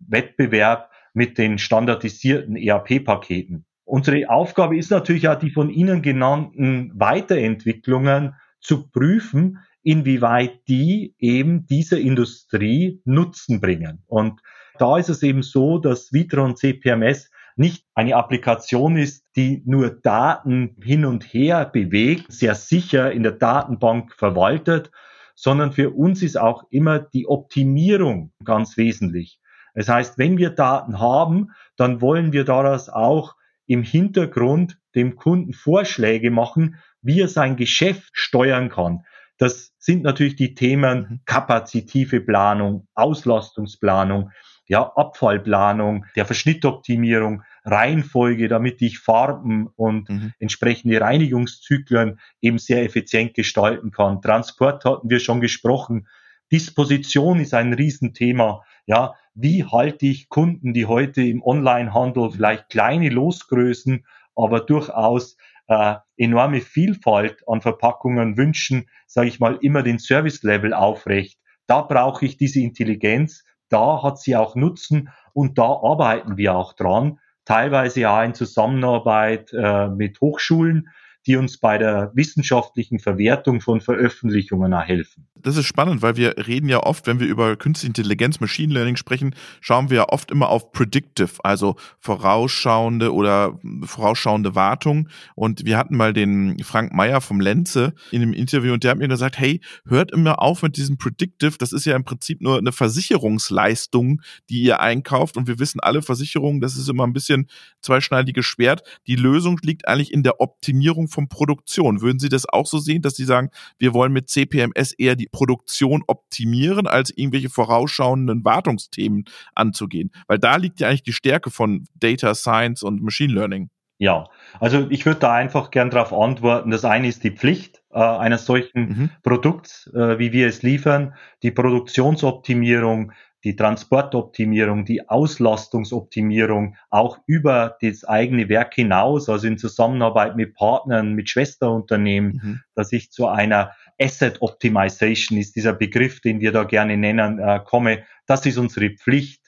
Wettbewerb 0.00 0.90
mit 1.14 1.38
den 1.38 1.58
standardisierten 1.58 2.56
ERP-Paketen. 2.56 3.64
Unsere 3.84 4.28
Aufgabe 4.28 4.76
ist 4.76 4.90
natürlich 4.90 5.28
auch 5.28 5.38
die 5.38 5.50
von 5.50 5.70
Ihnen 5.70 6.02
genannten 6.02 6.92
Weiterentwicklungen 6.94 8.34
zu 8.60 8.90
prüfen, 8.90 9.60
inwieweit 9.88 10.68
die 10.68 11.14
eben 11.18 11.66
dieser 11.66 11.98
Industrie 11.98 13.00
Nutzen 13.06 13.58
bringen. 13.58 14.02
Und 14.06 14.42
da 14.78 14.98
ist 14.98 15.08
es 15.08 15.22
eben 15.22 15.42
so, 15.42 15.78
dass 15.78 16.12
Vitron 16.12 16.56
CPMS 16.56 17.30
nicht 17.56 17.86
eine 17.94 18.14
Applikation 18.14 18.98
ist, 18.98 19.24
die 19.34 19.62
nur 19.64 19.88
Daten 19.88 20.76
hin 20.84 21.06
und 21.06 21.24
her 21.32 21.64
bewegt, 21.64 22.30
sehr 22.30 22.54
sicher 22.54 23.12
in 23.12 23.22
der 23.22 23.32
Datenbank 23.32 24.12
verwaltet, 24.12 24.90
sondern 25.34 25.72
für 25.72 25.88
uns 25.88 26.22
ist 26.22 26.36
auch 26.36 26.64
immer 26.68 26.98
die 26.98 27.26
Optimierung 27.26 28.34
ganz 28.44 28.76
wesentlich. 28.76 29.40
Das 29.72 29.88
heißt, 29.88 30.18
wenn 30.18 30.36
wir 30.36 30.50
Daten 30.50 30.98
haben, 30.98 31.52
dann 31.78 32.02
wollen 32.02 32.34
wir 32.34 32.44
daraus 32.44 32.90
auch 32.90 33.36
im 33.66 33.82
Hintergrund 33.82 34.76
dem 34.94 35.16
Kunden 35.16 35.54
Vorschläge 35.54 36.30
machen, 36.30 36.76
wie 37.00 37.22
er 37.22 37.28
sein 37.28 37.56
Geschäft 37.56 38.10
steuern 38.12 38.68
kann. 38.68 39.04
Das 39.38 39.72
sind 39.78 40.02
natürlich 40.02 40.36
die 40.36 40.54
Themen 40.54 40.98
mhm. 40.98 41.20
kapazitive 41.24 42.20
Planung, 42.20 42.86
Auslastungsplanung, 42.94 44.30
ja, 44.66 44.82
Abfallplanung, 44.96 46.04
der 46.14 46.26
Verschnittoptimierung, 46.26 47.42
Reihenfolge, 47.64 48.48
damit 48.48 48.82
ich 48.82 48.98
Farben 48.98 49.68
und 49.76 50.10
mhm. 50.10 50.32
entsprechende 50.38 51.00
Reinigungszyklen 51.00 52.20
eben 52.42 52.58
sehr 52.58 52.84
effizient 52.84 53.34
gestalten 53.34 53.90
kann. 53.90 54.20
Transport 54.20 54.84
hatten 54.84 55.08
wir 55.08 55.20
schon 55.20 55.40
gesprochen. 55.40 56.06
Disposition 56.52 57.40
ist 57.40 57.54
ein 57.54 57.72
Riesenthema. 57.72 58.62
Ja, 58.86 59.14
wie 59.34 59.64
halte 59.64 60.06
ich 60.06 60.28
Kunden, 60.28 60.74
die 60.74 60.86
heute 60.86 61.22
im 61.22 61.42
Onlinehandel 61.42 62.30
vielleicht 62.30 62.68
kleine 62.68 63.08
Losgrößen, 63.08 64.04
aber 64.34 64.60
durchaus 64.60 65.36
äh, 65.68 65.96
enorme 66.16 66.60
Vielfalt 66.60 67.42
an 67.46 67.60
Verpackungen 67.60 68.36
wünschen, 68.36 68.88
sage 69.06 69.28
ich 69.28 69.40
mal, 69.40 69.58
immer 69.60 69.82
den 69.82 69.98
Service-Level 69.98 70.74
aufrecht. 70.74 71.38
Da 71.66 71.82
brauche 71.82 72.24
ich 72.24 72.36
diese 72.36 72.60
Intelligenz, 72.60 73.44
da 73.68 74.02
hat 74.02 74.18
sie 74.18 74.34
auch 74.34 74.56
Nutzen 74.56 75.10
und 75.32 75.58
da 75.58 75.66
arbeiten 75.66 76.36
wir 76.36 76.56
auch 76.56 76.72
dran, 76.72 77.18
teilweise 77.44 78.00
ja 78.00 78.22
in 78.24 78.34
Zusammenarbeit 78.34 79.52
äh, 79.52 79.88
mit 79.88 80.20
Hochschulen, 80.20 80.88
die 81.28 81.36
uns 81.36 81.58
bei 81.58 81.76
der 81.76 82.10
wissenschaftlichen 82.14 82.98
Verwertung 82.98 83.60
von 83.60 83.82
Veröffentlichungen 83.82 84.76
helfen. 84.80 85.28
Das 85.36 85.58
ist 85.58 85.66
spannend, 85.66 86.00
weil 86.00 86.16
wir 86.16 86.34
reden 86.46 86.68
ja 86.70 86.82
oft, 86.82 87.06
wenn 87.06 87.20
wir 87.20 87.26
über 87.26 87.54
künstliche 87.56 87.88
Intelligenz, 87.88 88.40
Machine 88.40 88.72
Learning 88.72 88.96
sprechen, 88.96 89.34
schauen 89.60 89.90
wir 89.90 89.98
ja 89.98 90.08
oft 90.08 90.30
immer 90.30 90.48
auf 90.48 90.72
Predictive, 90.72 91.32
also 91.44 91.76
vorausschauende 92.00 93.12
oder 93.12 93.60
vorausschauende 93.84 94.54
Wartung. 94.54 95.10
Und 95.34 95.66
wir 95.66 95.76
hatten 95.76 95.96
mal 95.96 96.14
den 96.14 96.58
Frank 96.64 96.94
Meyer 96.94 97.20
vom 97.20 97.40
Lenze 97.40 97.92
in 98.10 98.22
einem 98.22 98.32
Interview 98.32 98.72
und 98.72 98.82
der 98.82 98.92
hat 98.92 98.98
mir 98.98 99.06
gesagt, 99.06 99.38
hey, 99.38 99.60
hört 99.86 100.10
immer 100.12 100.40
auf 100.40 100.62
mit 100.62 100.78
diesem 100.78 100.96
Predictive. 100.96 101.56
Das 101.58 101.72
ist 101.72 101.84
ja 101.84 101.94
im 101.94 102.04
Prinzip 102.04 102.40
nur 102.40 102.56
eine 102.56 102.72
Versicherungsleistung, 102.72 104.22
die 104.48 104.62
ihr 104.62 104.80
einkauft. 104.80 105.36
Und 105.36 105.46
wir 105.46 105.58
wissen 105.58 105.80
alle 105.80 106.00
Versicherungen, 106.00 106.62
das 106.62 106.76
ist 106.76 106.88
immer 106.88 107.06
ein 107.06 107.12
bisschen 107.12 107.48
zweischneidiges 107.82 108.46
Schwert. 108.46 108.82
Die 109.06 109.16
Lösung 109.16 109.58
liegt 109.62 109.86
eigentlich 109.86 110.12
in 110.12 110.22
der 110.22 110.40
Optimierung 110.40 111.08
von 111.08 111.17
Produktion. 111.26 112.00
Würden 112.00 112.20
Sie 112.20 112.28
das 112.28 112.48
auch 112.48 112.66
so 112.66 112.78
sehen, 112.78 113.02
dass 113.02 113.16
Sie 113.16 113.24
sagen, 113.24 113.50
wir 113.78 113.92
wollen 113.94 114.12
mit 114.12 114.28
CPMS 114.28 114.92
eher 114.92 115.16
die 115.16 115.26
Produktion 115.26 116.04
optimieren, 116.06 116.86
als 116.86 117.10
irgendwelche 117.10 117.50
vorausschauenden 117.50 118.44
Wartungsthemen 118.44 119.24
anzugehen? 119.56 120.12
Weil 120.28 120.38
da 120.38 120.54
liegt 120.54 120.78
ja 120.78 120.88
eigentlich 120.88 121.02
die 121.02 121.12
Stärke 121.12 121.50
von 121.50 121.88
Data 121.94 122.36
Science 122.36 122.84
und 122.84 123.02
Machine 123.02 123.32
Learning. 123.32 123.70
Ja, 124.00 124.28
also 124.60 124.86
ich 124.90 125.04
würde 125.06 125.18
da 125.18 125.34
einfach 125.34 125.72
gern 125.72 125.90
darauf 125.90 126.12
antworten. 126.12 126.70
Das 126.70 126.84
eine 126.84 127.08
ist 127.08 127.24
die 127.24 127.32
Pflicht 127.32 127.82
äh, 127.90 127.98
eines 127.98 128.46
solchen 128.46 128.80
mhm. 128.80 129.10
Produkts, 129.24 129.90
äh, 129.92 130.20
wie 130.20 130.32
wir 130.32 130.46
es 130.46 130.62
liefern, 130.62 131.14
die 131.42 131.50
Produktionsoptimierung, 131.50 133.12
die 133.44 133.54
Transportoptimierung, 133.54 134.84
die 134.84 135.08
Auslastungsoptimierung, 135.08 136.76
auch 136.90 137.18
über 137.26 137.76
das 137.80 138.04
eigene 138.04 138.48
Werk 138.48 138.74
hinaus, 138.74 139.28
also 139.28 139.46
in 139.46 139.58
Zusammenarbeit 139.58 140.36
mit 140.36 140.54
Partnern, 140.54 141.14
mit 141.14 141.30
Schwesterunternehmen, 141.30 142.40
mhm. 142.42 142.60
dass 142.74 142.92
ich 142.92 143.12
zu 143.12 143.28
einer 143.28 143.72
Asset 144.00 144.42
Optimization 144.42 145.38
ist 145.38 145.56
dieser 145.56 145.72
Begriff, 145.72 146.20
den 146.20 146.40
wir 146.40 146.52
da 146.52 146.64
gerne 146.64 146.96
nennen, 146.96 147.38
äh, 147.38 147.60
komme. 147.64 148.04
Das 148.26 148.44
ist 148.46 148.58
unsere 148.58 148.90
Pflicht. 148.90 149.42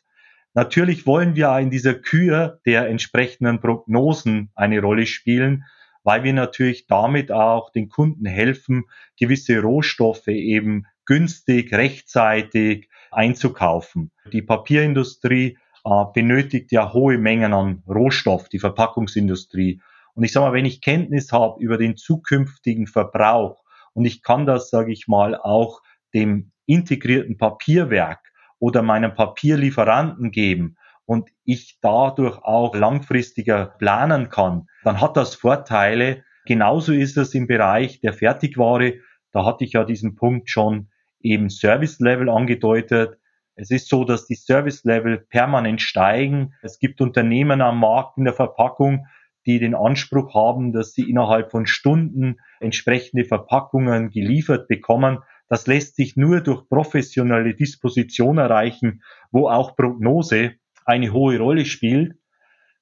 Natürlich 0.54 1.06
wollen 1.06 1.36
wir 1.36 1.56
in 1.58 1.70
dieser 1.70 1.94
Kür 1.94 2.60
der 2.66 2.88
entsprechenden 2.88 3.60
Prognosen 3.60 4.50
eine 4.54 4.80
Rolle 4.80 5.06
spielen, 5.06 5.64
weil 6.02 6.24
wir 6.24 6.32
natürlich 6.32 6.86
damit 6.86 7.30
auch 7.30 7.70
den 7.70 7.88
Kunden 7.88 8.26
helfen, 8.26 8.84
gewisse 9.18 9.60
Rohstoffe 9.60 10.28
eben 10.28 10.86
günstig, 11.04 11.72
rechtzeitig 11.72 12.88
einzukaufen. 13.10 14.10
Die 14.32 14.42
Papierindustrie 14.42 15.58
äh, 15.84 16.04
benötigt 16.14 16.72
ja 16.72 16.92
hohe 16.92 17.18
Mengen 17.18 17.52
an 17.52 17.82
Rohstoff, 17.88 18.48
die 18.48 18.58
Verpackungsindustrie. 18.58 19.80
Und 20.14 20.24
ich 20.24 20.32
sage 20.32 20.46
mal, 20.46 20.52
wenn 20.52 20.66
ich 20.66 20.80
Kenntnis 20.80 21.32
habe 21.32 21.62
über 21.62 21.78
den 21.78 21.96
zukünftigen 21.96 22.86
Verbrauch 22.86 23.62
und 23.94 24.04
ich 24.04 24.22
kann 24.22 24.46
das, 24.46 24.70
sage 24.70 24.92
ich 24.92 25.08
mal, 25.08 25.36
auch 25.36 25.80
dem 26.14 26.52
integrierten 26.66 27.36
Papierwerk 27.36 28.20
oder 28.58 28.82
meinem 28.82 29.14
Papierlieferanten 29.14 30.30
geben 30.30 30.76
und 31.06 31.30
ich 31.44 31.78
dadurch 31.80 32.38
auch 32.44 32.74
langfristiger 32.74 33.74
planen 33.78 34.28
kann, 34.28 34.68
dann 34.84 35.00
hat 35.00 35.16
das 35.16 35.34
Vorteile. 35.34 36.24
Genauso 36.46 36.92
ist 36.92 37.16
es 37.16 37.34
im 37.34 37.46
Bereich 37.46 38.00
der 38.00 38.12
Fertigware. 38.12 38.94
Da 39.32 39.44
hatte 39.44 39.64
ich 39.64 39.72
ja 39.72 39.84
diesen 39.84 40.14
Punkt 40.14 40.50
schon 40.50 40.89
eben 41.20 41.50
Service 41.50 42.00
Level 42.00 42.28
angedeutet. 42.28 43.18
Es 43.54 43.70
ist 43.70 43.88
so, 43.88 44.04
dass 44.04 44.26
die 44.26 44.34
Service 44.34 44.84
Level 44.84 45.18
permanent 45.18 45.82
steigen. 45.82 46.54
Es 46.62 46.78
gibt 46.78 47.00
Unternehmen 47.00 47.60
am 47.60 47.80
Markt 47.80 48.16
in 48.16 48.24
der 48.24 48.34
Verpackung, 48.34 49.06
die 49.46 49.58
den 49.58 49.74
Anspruch 49.74 50.34
haben, 50.34 50.72
dass 50.72 50.92
sie 50.92 51.08
innerhalb 51.08 51.50
von 51.50 51.66
Stunden 51.66 52.36
entsprechende 52.60 53.24
Verpackungen 53.24 54.10
geliefert 54.10 54.68
bekommen. 54.68 55.18
Das 55.48 55.66
lässt 55.66 55.96
sich 55.96 56.16
nur 56.16 56.40
durch 56.40 56.68
professionelle 56.68 57.54
Disposition 57.54 58.38
erreichen, 58.38 59.02
wo 59.30 59.48
auch 59.48 59.76
Prognose 59.76 60.52
eine 60.84 61.12
hohe 61.12 61.38
Rolle 61.38 61.64
spielt. 61.64 62.16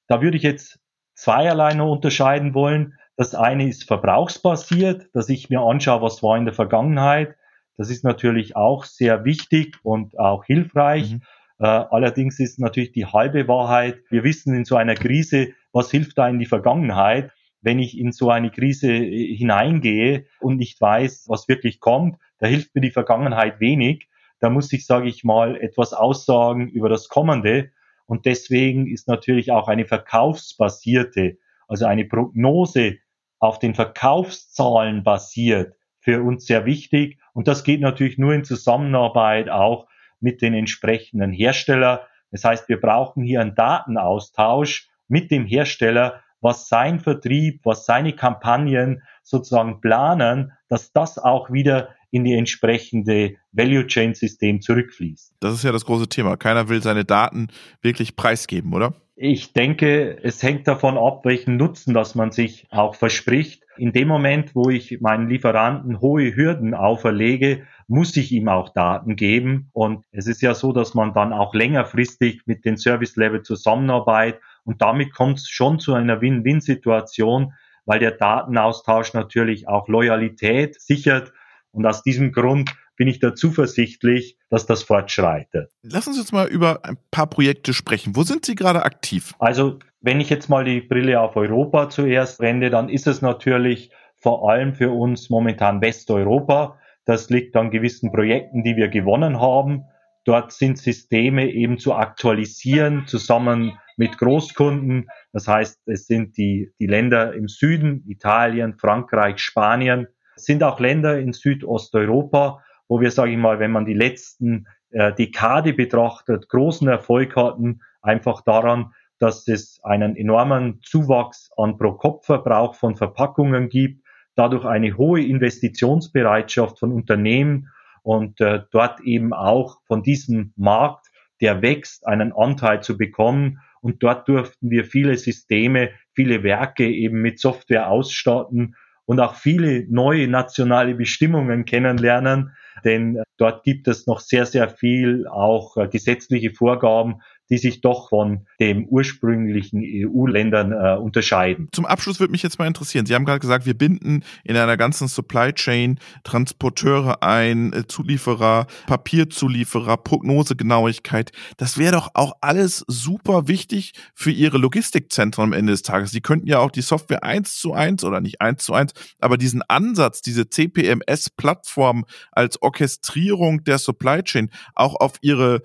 Da 0.07 0.21
würde 0.21 0.37
ich 0.37 0.43
jetzt 0.43 0.79
zweierlei 1.13 1.73
noch 1.73 1.91
unterscheiden 1.91 2.53
wollen. 2.53 2.93
Das 3.15 3.35
eine 3.35 3.67
ist 3.67 3.85
verbrauchsbasiert, 3.85 5.09
dass 5.13 5.29
ich 5.29 5.49
mir 5.49 5.61
anschaue, 5.61 6.01
was 6.01 6.23
war 6.23 6.37
in 6.37 6.45
der 6.45 6.53
Vergangenheit. 6.53 7.35
Das 7.79 7.89
ist 7.89 8.03
natürlich 8.03 8.57
auch 8.57 8.83
sehr 8.83 9.23
wichtig 9.23 9.77
und 9.83 10.19
auch 10.19 10.43
hilfreich. 10.43 11.13
Mhm. 11.13 11.21
Äh, 11.59 11.65
allerdings 11.67 12.37
ist 12.41 12.59
natürlich 12.59 12.91
die 12.91 13.05
halbe 13.05 13.47
Wahrheit, 13.47 14.01
wir 14.09 14.25
wissen 14.25 14.53
in 14.53 14.65
so 14.65 14.75
einer 14.75 14.95
Krise, 14.95 15.53
was 15.71 15.89
hilft 15.89 16.17
da 16.17 16.27
in 16.27 16.39
die 16.39 16.45
Vergangenheit? 16.45 17.31
Wenn 17.61 17.79
ich 17.79 17.97
in 17.97 18.11
so 18.11 18.31
eine 18.31 18.51
Krise 18.51 18.91
äh, 18.91 19.33
hineingehe 19.33 20.25
und 20.41 20.57
nicht 20.57 20.81
weiß, 20.81 21.27
was 21.29 21.47
wirklich 21.47 21.79
kommt, 21.79 22.17
da 22.39 22.47
hilft 22.47 22.75
mir 22.75 22.81
die 22.81 22.91
Vergangenheit 22.91 23.61
wenig. 23.61 24.09
Da 24.41 24.49
muss 24.49 24.73
ich, 24.73 24.85
sage 24.85 25.07
ich 25.07 25.23
mal, 25.23 25.55
etwas 25.55 25.93
aussagen 25.93 26.67
über 26.67 26.89
das 26.89 27.07
Kommende. 27.07 27.71
Und 28.07 28.25
deswegen 28.25 28.87
ist 28.87 29.07
natürlich 29.07 29.53
auch 29.53 29.69
eine 29.69 29.85
verkaufsbasierte, 29.85 31.37
also 31.69 31.85
eine 31.85 32.03
Prognose 32.03 32.97
auf 33.39 33.57
den 33.57 33.73
Verkaufszahlen 33.73 35.01
basiert 35.05 35.78
für 36.09 36.23
uns 36.23 36.47
sehr 36.47 36.65
wichtig. 36.65 37.19
Und 37.33 37.47
das 37.47 37.63
geht 37.63 37.81
natürlich 37.81 38.17
nur 38.17 38.33
in 38.33 38.43
Zusammenarbeit 38.43 39.47
auch 39.47 39.87
mit 40.19 40.41
den 40.41 40.55
entsprechenden 40.55 41.31
Hersteller. 41.31 42.07
Das 42.31 42.43
heißt, 42.43 42.67
wir 42.67 42.81
brauchen 42.81 43.23
hier 43.23 43.41
einen 43.41 43.53
Datenaustausch 43.53 44.89
mit 45.07 45.29
dem 45.29 45.45
Hersteller, 45.45 46.21
was 46.41 46.67
sein 46.67 46.99
Vertrieb, 46.99 47.61
was 47.63 47.85
seine 47.85 48.13
Kampagnen 48.13 49.03
sozusagen 49.21 49.81
planen, 49.81 50.53
dass 50.67 50.91
das 50.93 51.19
auch 51.19 51.51
wieder 51.51 51.89
in 52.09 52.23
die 52.23 52.33
entsprechende 52.33 53.35
Value 53.51 53.85
Chain 53.85 54.15
System 54.15 54.61
zurückfließt. 54.61 55.35
Das 55.41 55.53
ist 55.53 55.63
ja 55.63 55.71
das 55.71 55.85
große 55.85 56.09
Thema. 56.09 56.37
Keiner 56.37 56.69
will 56.69 56.81
seine 56.81 57.05
Daten 57.05 57.49
wirklich 57.83 58.15
preisgeben, 58.15 58.73
oder? 58.73 58.95
Ich 59.15 59.53
denke, 59.53 60.17
es 60.23 60.41
hängt 60.41 60.67
davon 60.67 60.97
ab, 60.97 61.23
welchen 61.25 61.57
Nutzen 61.57 61.93
das 61.93 62.15
man 62.15 62.31
sich 62.31 62.65
auch 62.71 62.95
verspricht. 62.95 63.63
In 63.79 63.93
dem 63.93 64.09
Moment, 64.09 64.55
wo 64.55 64.69
ich 64.69 64.99
meinen 64.99 65.29
Lieferanten 65.29 66.01
hohe 66.01 66.35
Hürden 66.35 66.73
auferlege, 66.73 67.65
muss 67.87 68.17
ich 68.17 68.33
ihm 68.33 68.49
auch 68.49 68.73
Daten 68.73 69.15
geben. 69.15 69.69
Und 69.71 70.03
es 70.11 70.27
ist 70.27 70.41
ja 70.41 70.53
so, 70.53 70.73
dass 70.73 70.95
man 70.95 71.13
dann 71.13 71.31
auch 71.31 71.53
längerfristig 71.55 72.41
mit 72.45 72.65
den 72.65 72.75
Service 72.75 73.15
Level 73.15 73.41
zusammenarbeitet. 73.41 74.41
Und 74.65 74.81
damit 74.81 75.13
kommt 75.13 75.39
es 75.39 75.47
schon 75.47 75.79
zu 75.79 75.93
einer 75.93 76.19
Win-Win-Situation, 76.19 77.53
weil 77.85 77.99
der 77.99 78.11
Datenaustausch 78.11 79.13
natürlich 79.13 79.69
auch 79.69 79.87
Loyalität 79.87 80.79
sichert 80.81 81.31
und 81.71 81.85
aus 81.85 82.03
diesem 82.03 82.33
Grund 82.33 82.75
bin 82.99 83.07
ich 83.07 83.19
da 83.19 83.33
zuversichtlich, 83.33 84.37
dass 84.49 84.65
das 84.65 84.83
fortschreitet. 84.83 85.71
Lass 85.83 86.05
uns 86.05 86.17
jetzt 86.17 86.33
mal 86.33 86.47
über 86.47 86.83
ein 86.83 86.97
paar 87.11 87.27
Projekte 87.27 87.73
sprechen. 87.73 88.17
Wo 88.17 88.23
sind 88.23 88.45
Sie 88.45 88.55
gerade 88.55 88.83
aktiv? 88.83 89.33
Also, 89.39 89.79
wenn 90.01 90.19
ich 90.19 90.29
jetzt 90.29 90.49
mal 90.49 90.65
die 90.65 90.81
Brille 90.81 91.21
auf 91.21 91.37
Europa 91.37 91.89
zuerst 91.89 92.41
wende, 92.41 92.69
dann 92.69 92.89
ist 92.89 93.07
es 93.07 93.21
natürlich 93.21 93.91
vor 94.17 94.51
allem 94.51 94.75
für 94.75 94.91
uns 94.91 95.29
momentan 95.29 95.79
Westeuropa. 95.79 96.77
Das 97.05 97.29
liegt 97.29 97.55
an 97.55 97.71
gewissen 97.71 98.11
Projekten, 98.11 98.65
die 98.65 98.75
wir 98.75 98.89
gewonnen 98.89 99.39
haben. 99.39 99.85
Dort 100.25 100.51
sind 100.51 100.77
Systeme 100.77 101.49
eben 101.49 101.79
zu 101.79 101.93
aktualisieren, 101.93 103.07
zusammen 103.07 103.79
mit 103.95 104.17
Großkunden. 104.17 105.07
Das 105.31 105.47
heißt, 105.47 105.79
es 105.85 106.05
sind 106.05 106.35
die, 106.35 106.73
die 106.79 106.87
Länder 106.87 107.33
im 107.33 107.47
Süden, 107.47 108.03
Italien, 108.07 108.77
Frankreich, 108.77 109.39
Spanien, 109.39 110.07
es 110.35 110.45
sind 110.45 110.63
auch 110.63 110.79
Länder 110.79 111.19
in 111.19 111.33
Südosteuropa, 111.33 112.63
wo 112.89 112.99
wir, 112.99 113.11
sage 113.11 113.31
ich 113.31 113.37
mal, 113.37 113.59
wenn 113.59 113.71
man 113.71 113.85
die 113.85 113.93
letzten 113.93 114.67
äh, 114.89 115.13
Dekade 115.13 115.73
betrachtet, 115.73 116.49
großen 116.49 116.87
Erfolg 116.89 117.37
hatten, 117.37 117.81
einfach 118.01 118.41
daran, 118.41 118.91
dass 119.19 119.47
es 119.47 119.79
einen 119.83 120.15
enormen 120.15 120.81
Zuwachs 120.81 121.51
an 121.55 121.77
Pro-Kopf-Verbrauch 121.77 122.75
von 122.75 122.95
Verpackungen 122.95 123.69
gibt, 123.69 124.03
dadurch 124.35 124.65
eine 124.65 124.97
hohe 124.97 125.21
Investitionsbereitschaft 125.21 126.79
von 126.79 126.91
Unternehmen 126.91 127.69
und 128.01 128.41
äh, 128.41 128.61
dort 128.71 129.01
eben 129.01 129.33
auch 129.33 129.81
von 129.85 130.01
diesem 130.01 130.53
Markt, 130.55 131.07
der 131.41 131.61
wächst, 131.61 132.07
einen 132.07 132.31
Anteil 132.31 132.81
zu 132.81 132.97
bekommen. 132.97 133.59
Und 133.81 134.03
dort 134.03 134.27
durften 134.27 134.71
wir 134.71 134.83
viele 134.83 135.15
Systeme, 135.17 135.91
viele 136.13 136.43
Werke 136.43 136.89
eben 136.89 137.21
mit 137.21 137.39
Software 137.39 137.89
ausstatten, 137.89 138.75
und 139.09 139.19
auch 139.19 139.33
viele 139.33 139.87
neue 139.89 140.27
nationale 140.27 140.93
Bestimmungen 140.93 141.65
kennenlernen, 141.65 142.51
denn 142.85 143.23
dort 143.37 143.63
gibt 143.63 143.87
es 143.87 144.05
noch 144.05 144.19
sehr, 144.19 144.45
sehr 144.45 144.69
viel 144.69 145.25
auch 145.27 145.77
äh, 145.77 145.87
gesetzliche 145.87 146.51
Vorgaben, 146.51 147.15
die 147.49 147.57
sich 147.57 147.81
doch 147.81 148.09
von 148.09 148.45
dem 148.59 148.85
ursprünglichen 148.85 149.81
EU-Ländern 149.83 150.71
äh, 150.71 150.99
unterscheiden. 150.99 151.67
Zum 151.71 151.85
Abschluss 151.85 152.19
würde 152.19 152.31
mich 152.31 152.43
jetzt 152.43 152.59
mal 152.59 152.67
interessieren. 152.67 153.05
Sie 153.05 153.15
haben 153.15 153.25
gerade 153.25 153.39
gesagt, 153.39 153.65
wir 153.65 153.73
binden 153.73 154.23
in 154.43 154.55
einer 154.55 154.77
ganzen 154.77 155.07
Supply 155.07 155.53
Chain 155.53 155.99
Transporteure 156.23 157.23
ein, 157.23 157.73
äh, 157.73 157.87
Zulieferer, 157.87 158.67
Papierzulieferer, 158.87 159.97
Prognosegenauigkeit. 159.97 161.31
Das 161.57 161.77
wäre 161.77 161.93
doch 161.93 162.09
auch 162.13 162.33
alles 162.41 162.85
super 162.87 163.47
wichtig 163.47 163.93
für 164.13 164.31
Ihre 164.31 164.57
Logistikzentren 164.57 165.45
am 165.45 165.53
Ende 165.53 165.71
des 165.73 165.81
Tages. 165.81 166.11
Sie 166.11 166.21
könnten 166.21 166.47
ja 166.47 166.59
auch 166.59 166.71
die 166.71 166.81
Software 166.81 167.23
eins 167.23 167.55
zu 167.57 167.73
eins 167.73 168.03
oder 168.03 168.21
nicht 168.21 168.41
eins 168.41 168.63
zu 168.63 168.73
eins, 168.73 168.93
aber 169.19 169.37
diesen 169.37 169.63
Ansatz, 169.63 170.21
diese 170.21 170.49
CPMS-Plattform 170.49 172.05
als 172.31 172.61
Orchestrierung 172.61 173.63
der 173.63 173.79
Supply 173.79 174.23
Chain 174.23 174.49
auch 174.75 174.95
auf 174.95 175.13
Ihre 175.21 175.61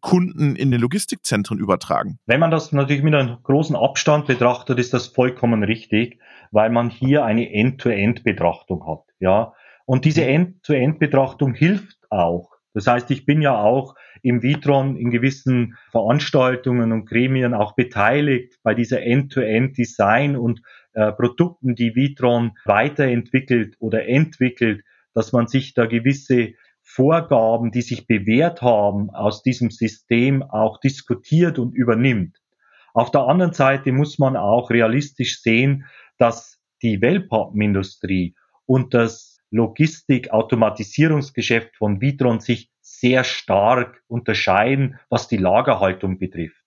Kunden 0.00 0.56
in 0.56 0.70
den 0.70 0.80
Logistikzentren 1.24 1.58
übertragen? 1.58 2.18
Wenn 2.26 2.40
man 2.40 2.50
das 2.50 2.72
natürlich 2.72 3.02
mit 3.02 3.14
einem 3.14 3.38
großen 3.42 3.76
Abstand 3.76 4.26
betrachtet, 4.26 4.78
ist 4.78 4.92
das 4.92 5.08
vollkommen 5.08 5.64
richtig, 5.64 6.20
weil 6.50 6.70
man 6.70 6.90
hier 6.90 7.24
eine 7.24 7.52
End-to-End-Betrachtung 7.52 8.86
hat. 8.86 9.04
Ja, 9.18 9.54
und 9.86 10.04
diese 10.04 10.22
mhm. 10.22 10.28
End-to-End-Betrachtung 10.28 11.54
hilft 11.54 11.98
auch. 12.10 12.50
Das 12.74 12.86
heißt, 12.86 13.10
ich 13.10 13.24
bin 13.24 13.40
ja 13.40 13.56
auch 13.56 13.94
im 14.22 14.42
Vitron 14.42 14.96
in 14.96 15.10
gewissen 15.10 15.76
Veranstaltungen 15.90 16.92
und 16.92 17.06
Gremien 17.06 17.54
auch 17.54 17.74
beteiligt 17.74 18.58
bei 18.62 18.74
dieser 18.74 19.02
End-to-End-Design 19.02 20.36
und 20.36 20.60
äh, 20.92 21.12
Produkten, 21.12 21.74
die 21.74 21.94
Vitron 21.94 22.52
weiterentwickelt 22.64 23.76
oder 23.78 24.08
entwickelt, 24.08 24.82
dass 25.14 25.32
man 25.32 25.46
sich 25.46 25.74
da 25.74 25.86
gewisse 25.86 26.54
Vorgaben, 26.84 27.72
die 27.72 27.82
sich 27.82 28.06
bewährt 28.06 28.62
haben, 28.62 29.10
aus 29.10 29.42
diesem 29.42 29.70
System 29.70 30.42
auch 30.42 30.78
diskutiert 30.78 31.58
und 31.58 31.74
übernimmt. 31.74 32.36
Auf 32.92 33.10
der 33.10 33.22
anderen 33.22 33.54
Seite 33.54 33.90
muss 33.90 34.20
man 34.20 34.36
auch 34.36 34.70
realistisch 34.70 35.40
sehen, 35.40 35.86
dass 36.18 36.60
die 36.82 37.00
Wellpappenindustrie 37.00 38.36
und 38.66 38.94
das 38.94 39.40
Logistik-Automatisierungsgeschäft 39.50 41.74
von 41.76 42.00
Vitron 42.00 42.38
sich 42.40 42.70
sehr 42.80 43.24
stark 43.24 44.02
unterscheiden, 44.06 45.00
was 45.08 45.26
die 45.26 45.38
Lagerhaltung 45.38 46.18
betrifft. 46.18 46.62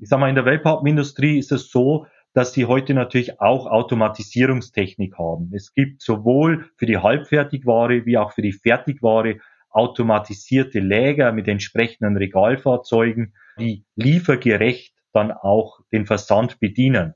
Ich 0.00 0.08
sage 0.08 0.20
mal, 0.20 0.28
in 0.28 0.34
der 0.34 0.44
Wellpappenindustrie 0.44 1.38
ist 1.38 1.52
es 1.52 1.70
so, 1.70 2.06
dass 2.38 2.52
sie 2.52 2.66
heute 2.66 2.94
natürlich 2.94 3.40
auch 3.40 3.66
Automatisierungstechnik 3.66 5.18
haben. 5.18 5.50
Es 5.52 5.74
gibt 5.74 6.02
sowohl 6.02 6.70
für 6.76 6.86
die 6.86 6.98
Halbfertigware 6.98 8.06
wie 8.06 8.16
auch 8.16 8.30
für 8.30 8.42
die 8.42 8.52
Fertigware 8.52 9.40
automatisierte 9.70 10.78
Läger 10.78 11.32
mit 11.32 11.48
entsprechenden 11.48 12.16
Regalfahrzeugen, 12.16 13.34
die 13.58 13.84
liefergerecht 13.96 14.94
dann 15.12 15.32
auch 15.32 15.80
den 15.90 16.06
Versand 16.06 16.60
bedienen. 16.60 17.14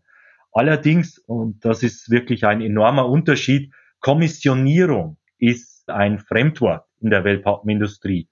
Allerdings, 0.50 1.18
und 1.18 1.64
das 1.64 1.84
ist 1.84 2.10
wirklich 2.10 2.44
ein 2.44 2.60
enormer 2.60 3.08
Unterschied, 3.08 3.72
Kommissionierung 4.00 5.18
ist 5.38 5.88
ein 5.88 6.18
Fremdwort 6.18 6.84
in 6.98 7.10
der 7.10 7.22
Wellpappenindustrie. 7.22 8.28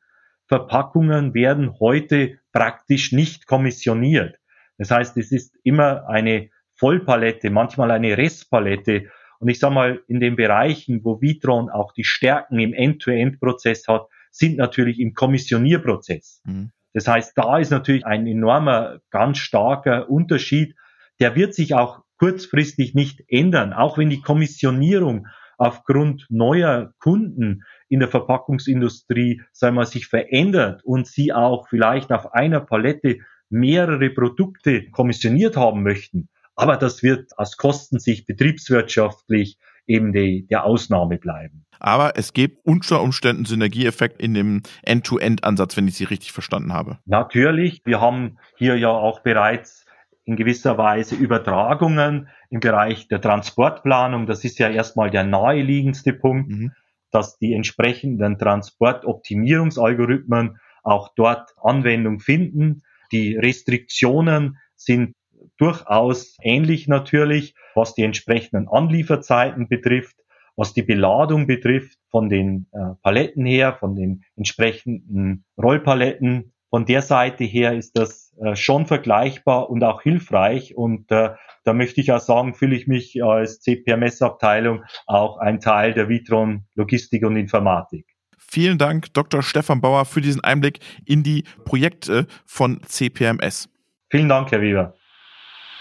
Verpackungen 0.48 1.34
werden 1.34 1.78
heute 1.78 2.40
praktisch 2.52 3.12
nicht 3.12 3.46
kommissioniert. 3.46 4.40
Das 4.76 4.90
heißt, 4.90 5.16
es 5.18 5.30
ist 5.30 5.56
immer 5.62 6.08
eine 6.08 6.50
Vollpalette, 6.80 7.50
manchmal 7.50 7.90
eine 7.90 8.16
Restpalette. 8.16 9.10
Und 9.38 9.48
ich 9.48 9.58
sage 9.58 9.74
mal, 9.74 10.02
in 10.08 10.18
den 10.18 10.34
Bereichen, 10.34 11.04
wo 11.04 11.20
Vitron 11.20 11.68
auch 11.68 11.92
die 11.92 12.04
Stärken 12.04 12.58
im 12.58 12.72
End-to-End-Prozess 12.72 13.86
hat, 13.86 14.06
sind 14.30 14.56
natürlich 14.56 14.98
im 14.98 15.12
Kommissionierprozess. 15.12 16.40
Mhm. 16.44 16.72
Das 16.94 17.06
heißt, 17.06 17.36
da 17.36 17.58
ist 17.58 17.70
natürlich 17.70 18.06
ein 18.06 18.26
enormer, 18.26 19.00
ganz 19.10 19.38
starker 19.38 20.08
Unterschied. 20.08 20.74
Der 21.20 21.36
wird 21.36 21.54
sich 21.54 21.74
auch 21.74 22.02
kurzfristig 22.18 22.94
nicht 22.94 23.22
ändern, 23.28 23.72
auch 23.72 23.98
wenn 23.98 24.10
die 24.10 24.22
Kommissionierung 24.22 25.26
aufgrund 25.58 26.26
neuer 26.30 26.94
Kunden 26.98 27.64
in 27.88 28.00
der 28.00 28.08
Verpackungsindustrie, 28.08 29.42
sagen 29.52 29.76
wir, 29.76 29.84
sich 29.84 30.06
verändert 30.06 30.82
und 30.84 31.06
sie 31.06 31.32
auch 31.34 31.68
vielleicht 31.68 32.10
auf 32.10 32.32
einer 32.32 32.60
Palette 32.60 33.18
mehrere 33.50 34.08
Produkte 34.08 34.90
kommissioniert 34.90 35.56
haben 35.56 35.82
möchten. 35.82 36.30
Aber 36.60 36.76
das 36.76 37.02
wird 37.02 37.36
aus 37.38 37.56
Kostensicht 37.56 38.26
betriebswirtschaftlich 38.26 39.56
eben 39.86 40.12
die, 40.12 40.46
der 40.46 40.64
Ausnahme 40.64 41.16
bleiben. 41.18 41.64
Aber 41.78 42.16
es 42.16 42.34
gibt 42.34 42.64
unter 42.64 43.02
Umständen 43.02 43.46
Synergieeffekt 43.46 44.20
in 44.20 44.34
dem 44.34 44.62
End-to-End-Ansatz, 44.82 45.76
wenn 45.76 45.86
ich 45.88 45.94
Sie 45.94 46.04
richtig 46.04 46.32
verstanden 46.32 46.74
habe. 46.74 46.98
Natürlich. 47.06 47.82
Wir 47.84 48.00
haben 48.00 48.38
hier 48.56 48.76
ja 48.76 48.90
auch 48.90 49.20
bereits 49.20 49.86
in 50.24 50.36
gewisser 50.36 50.78
Weise 50.78 51.16
Übertragungen 51.16 52.28
im 52.50 52.60
Bereich 52.60 53.08
der 53.08 53.20
Transportplanung. 53.20 54.26
Das 54.26 54.44
ist 54.44 54.58
ja 54.58 54.68
erstmal 54.68 55.10
der 55.10 55.24
naheliegendste 55.24 56.12
Punkt, 56.12 56.50
mhm. 56.50 56.72
dass 57.10 57.38
die 57.38 57.54
entsprechenden 57.54 58.38
Transportoptimierungsalgorithmen 58.38 60.58
auch 60.82 61.10
dort 61.16 61.50
Anwendung 61.62 62.20
finden. 62.20 62.82
Die 63.12 63.36
Restriktionen 63.36 64.58
sind 64.76 65.14
durchaus 65.60 66.36
ähnlich 66.42 66.88
natürlich, 66.88 67.54
was 67.74 67.94
die 67.94 68.02
entsprechenden 68.02 68.68
Anlieferzeiten 68.68 69.68
betrifft, 69.68 70.16
was 70.56 70.72
die 70.72 70.82
Beladung 70.82 71.46
betrifft, 71.46 71.98
von 72.10 72.28
den 72.28 72.66
äh, 72.72 72.94
Paletten 73.02 73.44
her, 73.46 73.76
von 73.78 73.94
den 73.94 74.24
entsprechenden 74.36 75.44
Rollpaletten. 75.56 76.52
Von 76.70 76.86
der 76.86 77.02
Seite 77.02 77.44
her 77.44 77.74
ist 77.74 77.96
das 77.96 78.34
äh, 78.40 78.56
schon 78.56 78.86
vergleichbar 78.86 79.70
und 79.70 79.82
auch 79.84 80.02
hilfreich. 80.02 80.76
Und 80.76 81.10
äh, 81.10 81.30
da 81.64 81.72
möchte 81.72 82.00
ich 82.00 82.12
auch 82.12 82.20
sagen, 82.20 82.54
fühle 82.54 82.76
ich 82.76 82.86
mich 82.86 83.22
als 83.22 83.60
CPMS-Abteilung 83.60 84.84
auch 85.06 85.38
ein 85.38 85.60
Teil 85.60 85.94
der 85.94 86.08
Vitron 86.08 86.64
Logistik 86.74 87.24
und 87.24 87.36
Informatik. 87.36 88.06
Vielen 88.38 88.78
Dank, 88.78 89.12
Dr. 89.14 89.42
Stefan 89.42 89.80
Bauer, 89.80 90.04
für 90.04 90.20
diesen 90.20 90.42
Einblick 90.42 90.80
in 91.04 91.22
die 91.22 91.44
Projekte 91.64 92.26
von 92.46 92.80
CPMS. 92.82 93.68
Vielen 94.10 94.28
Dank, 94.28 94.50
Herr 94.50 94.60
Weber. 94.60 94.94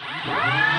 Ah! 0.02 0.79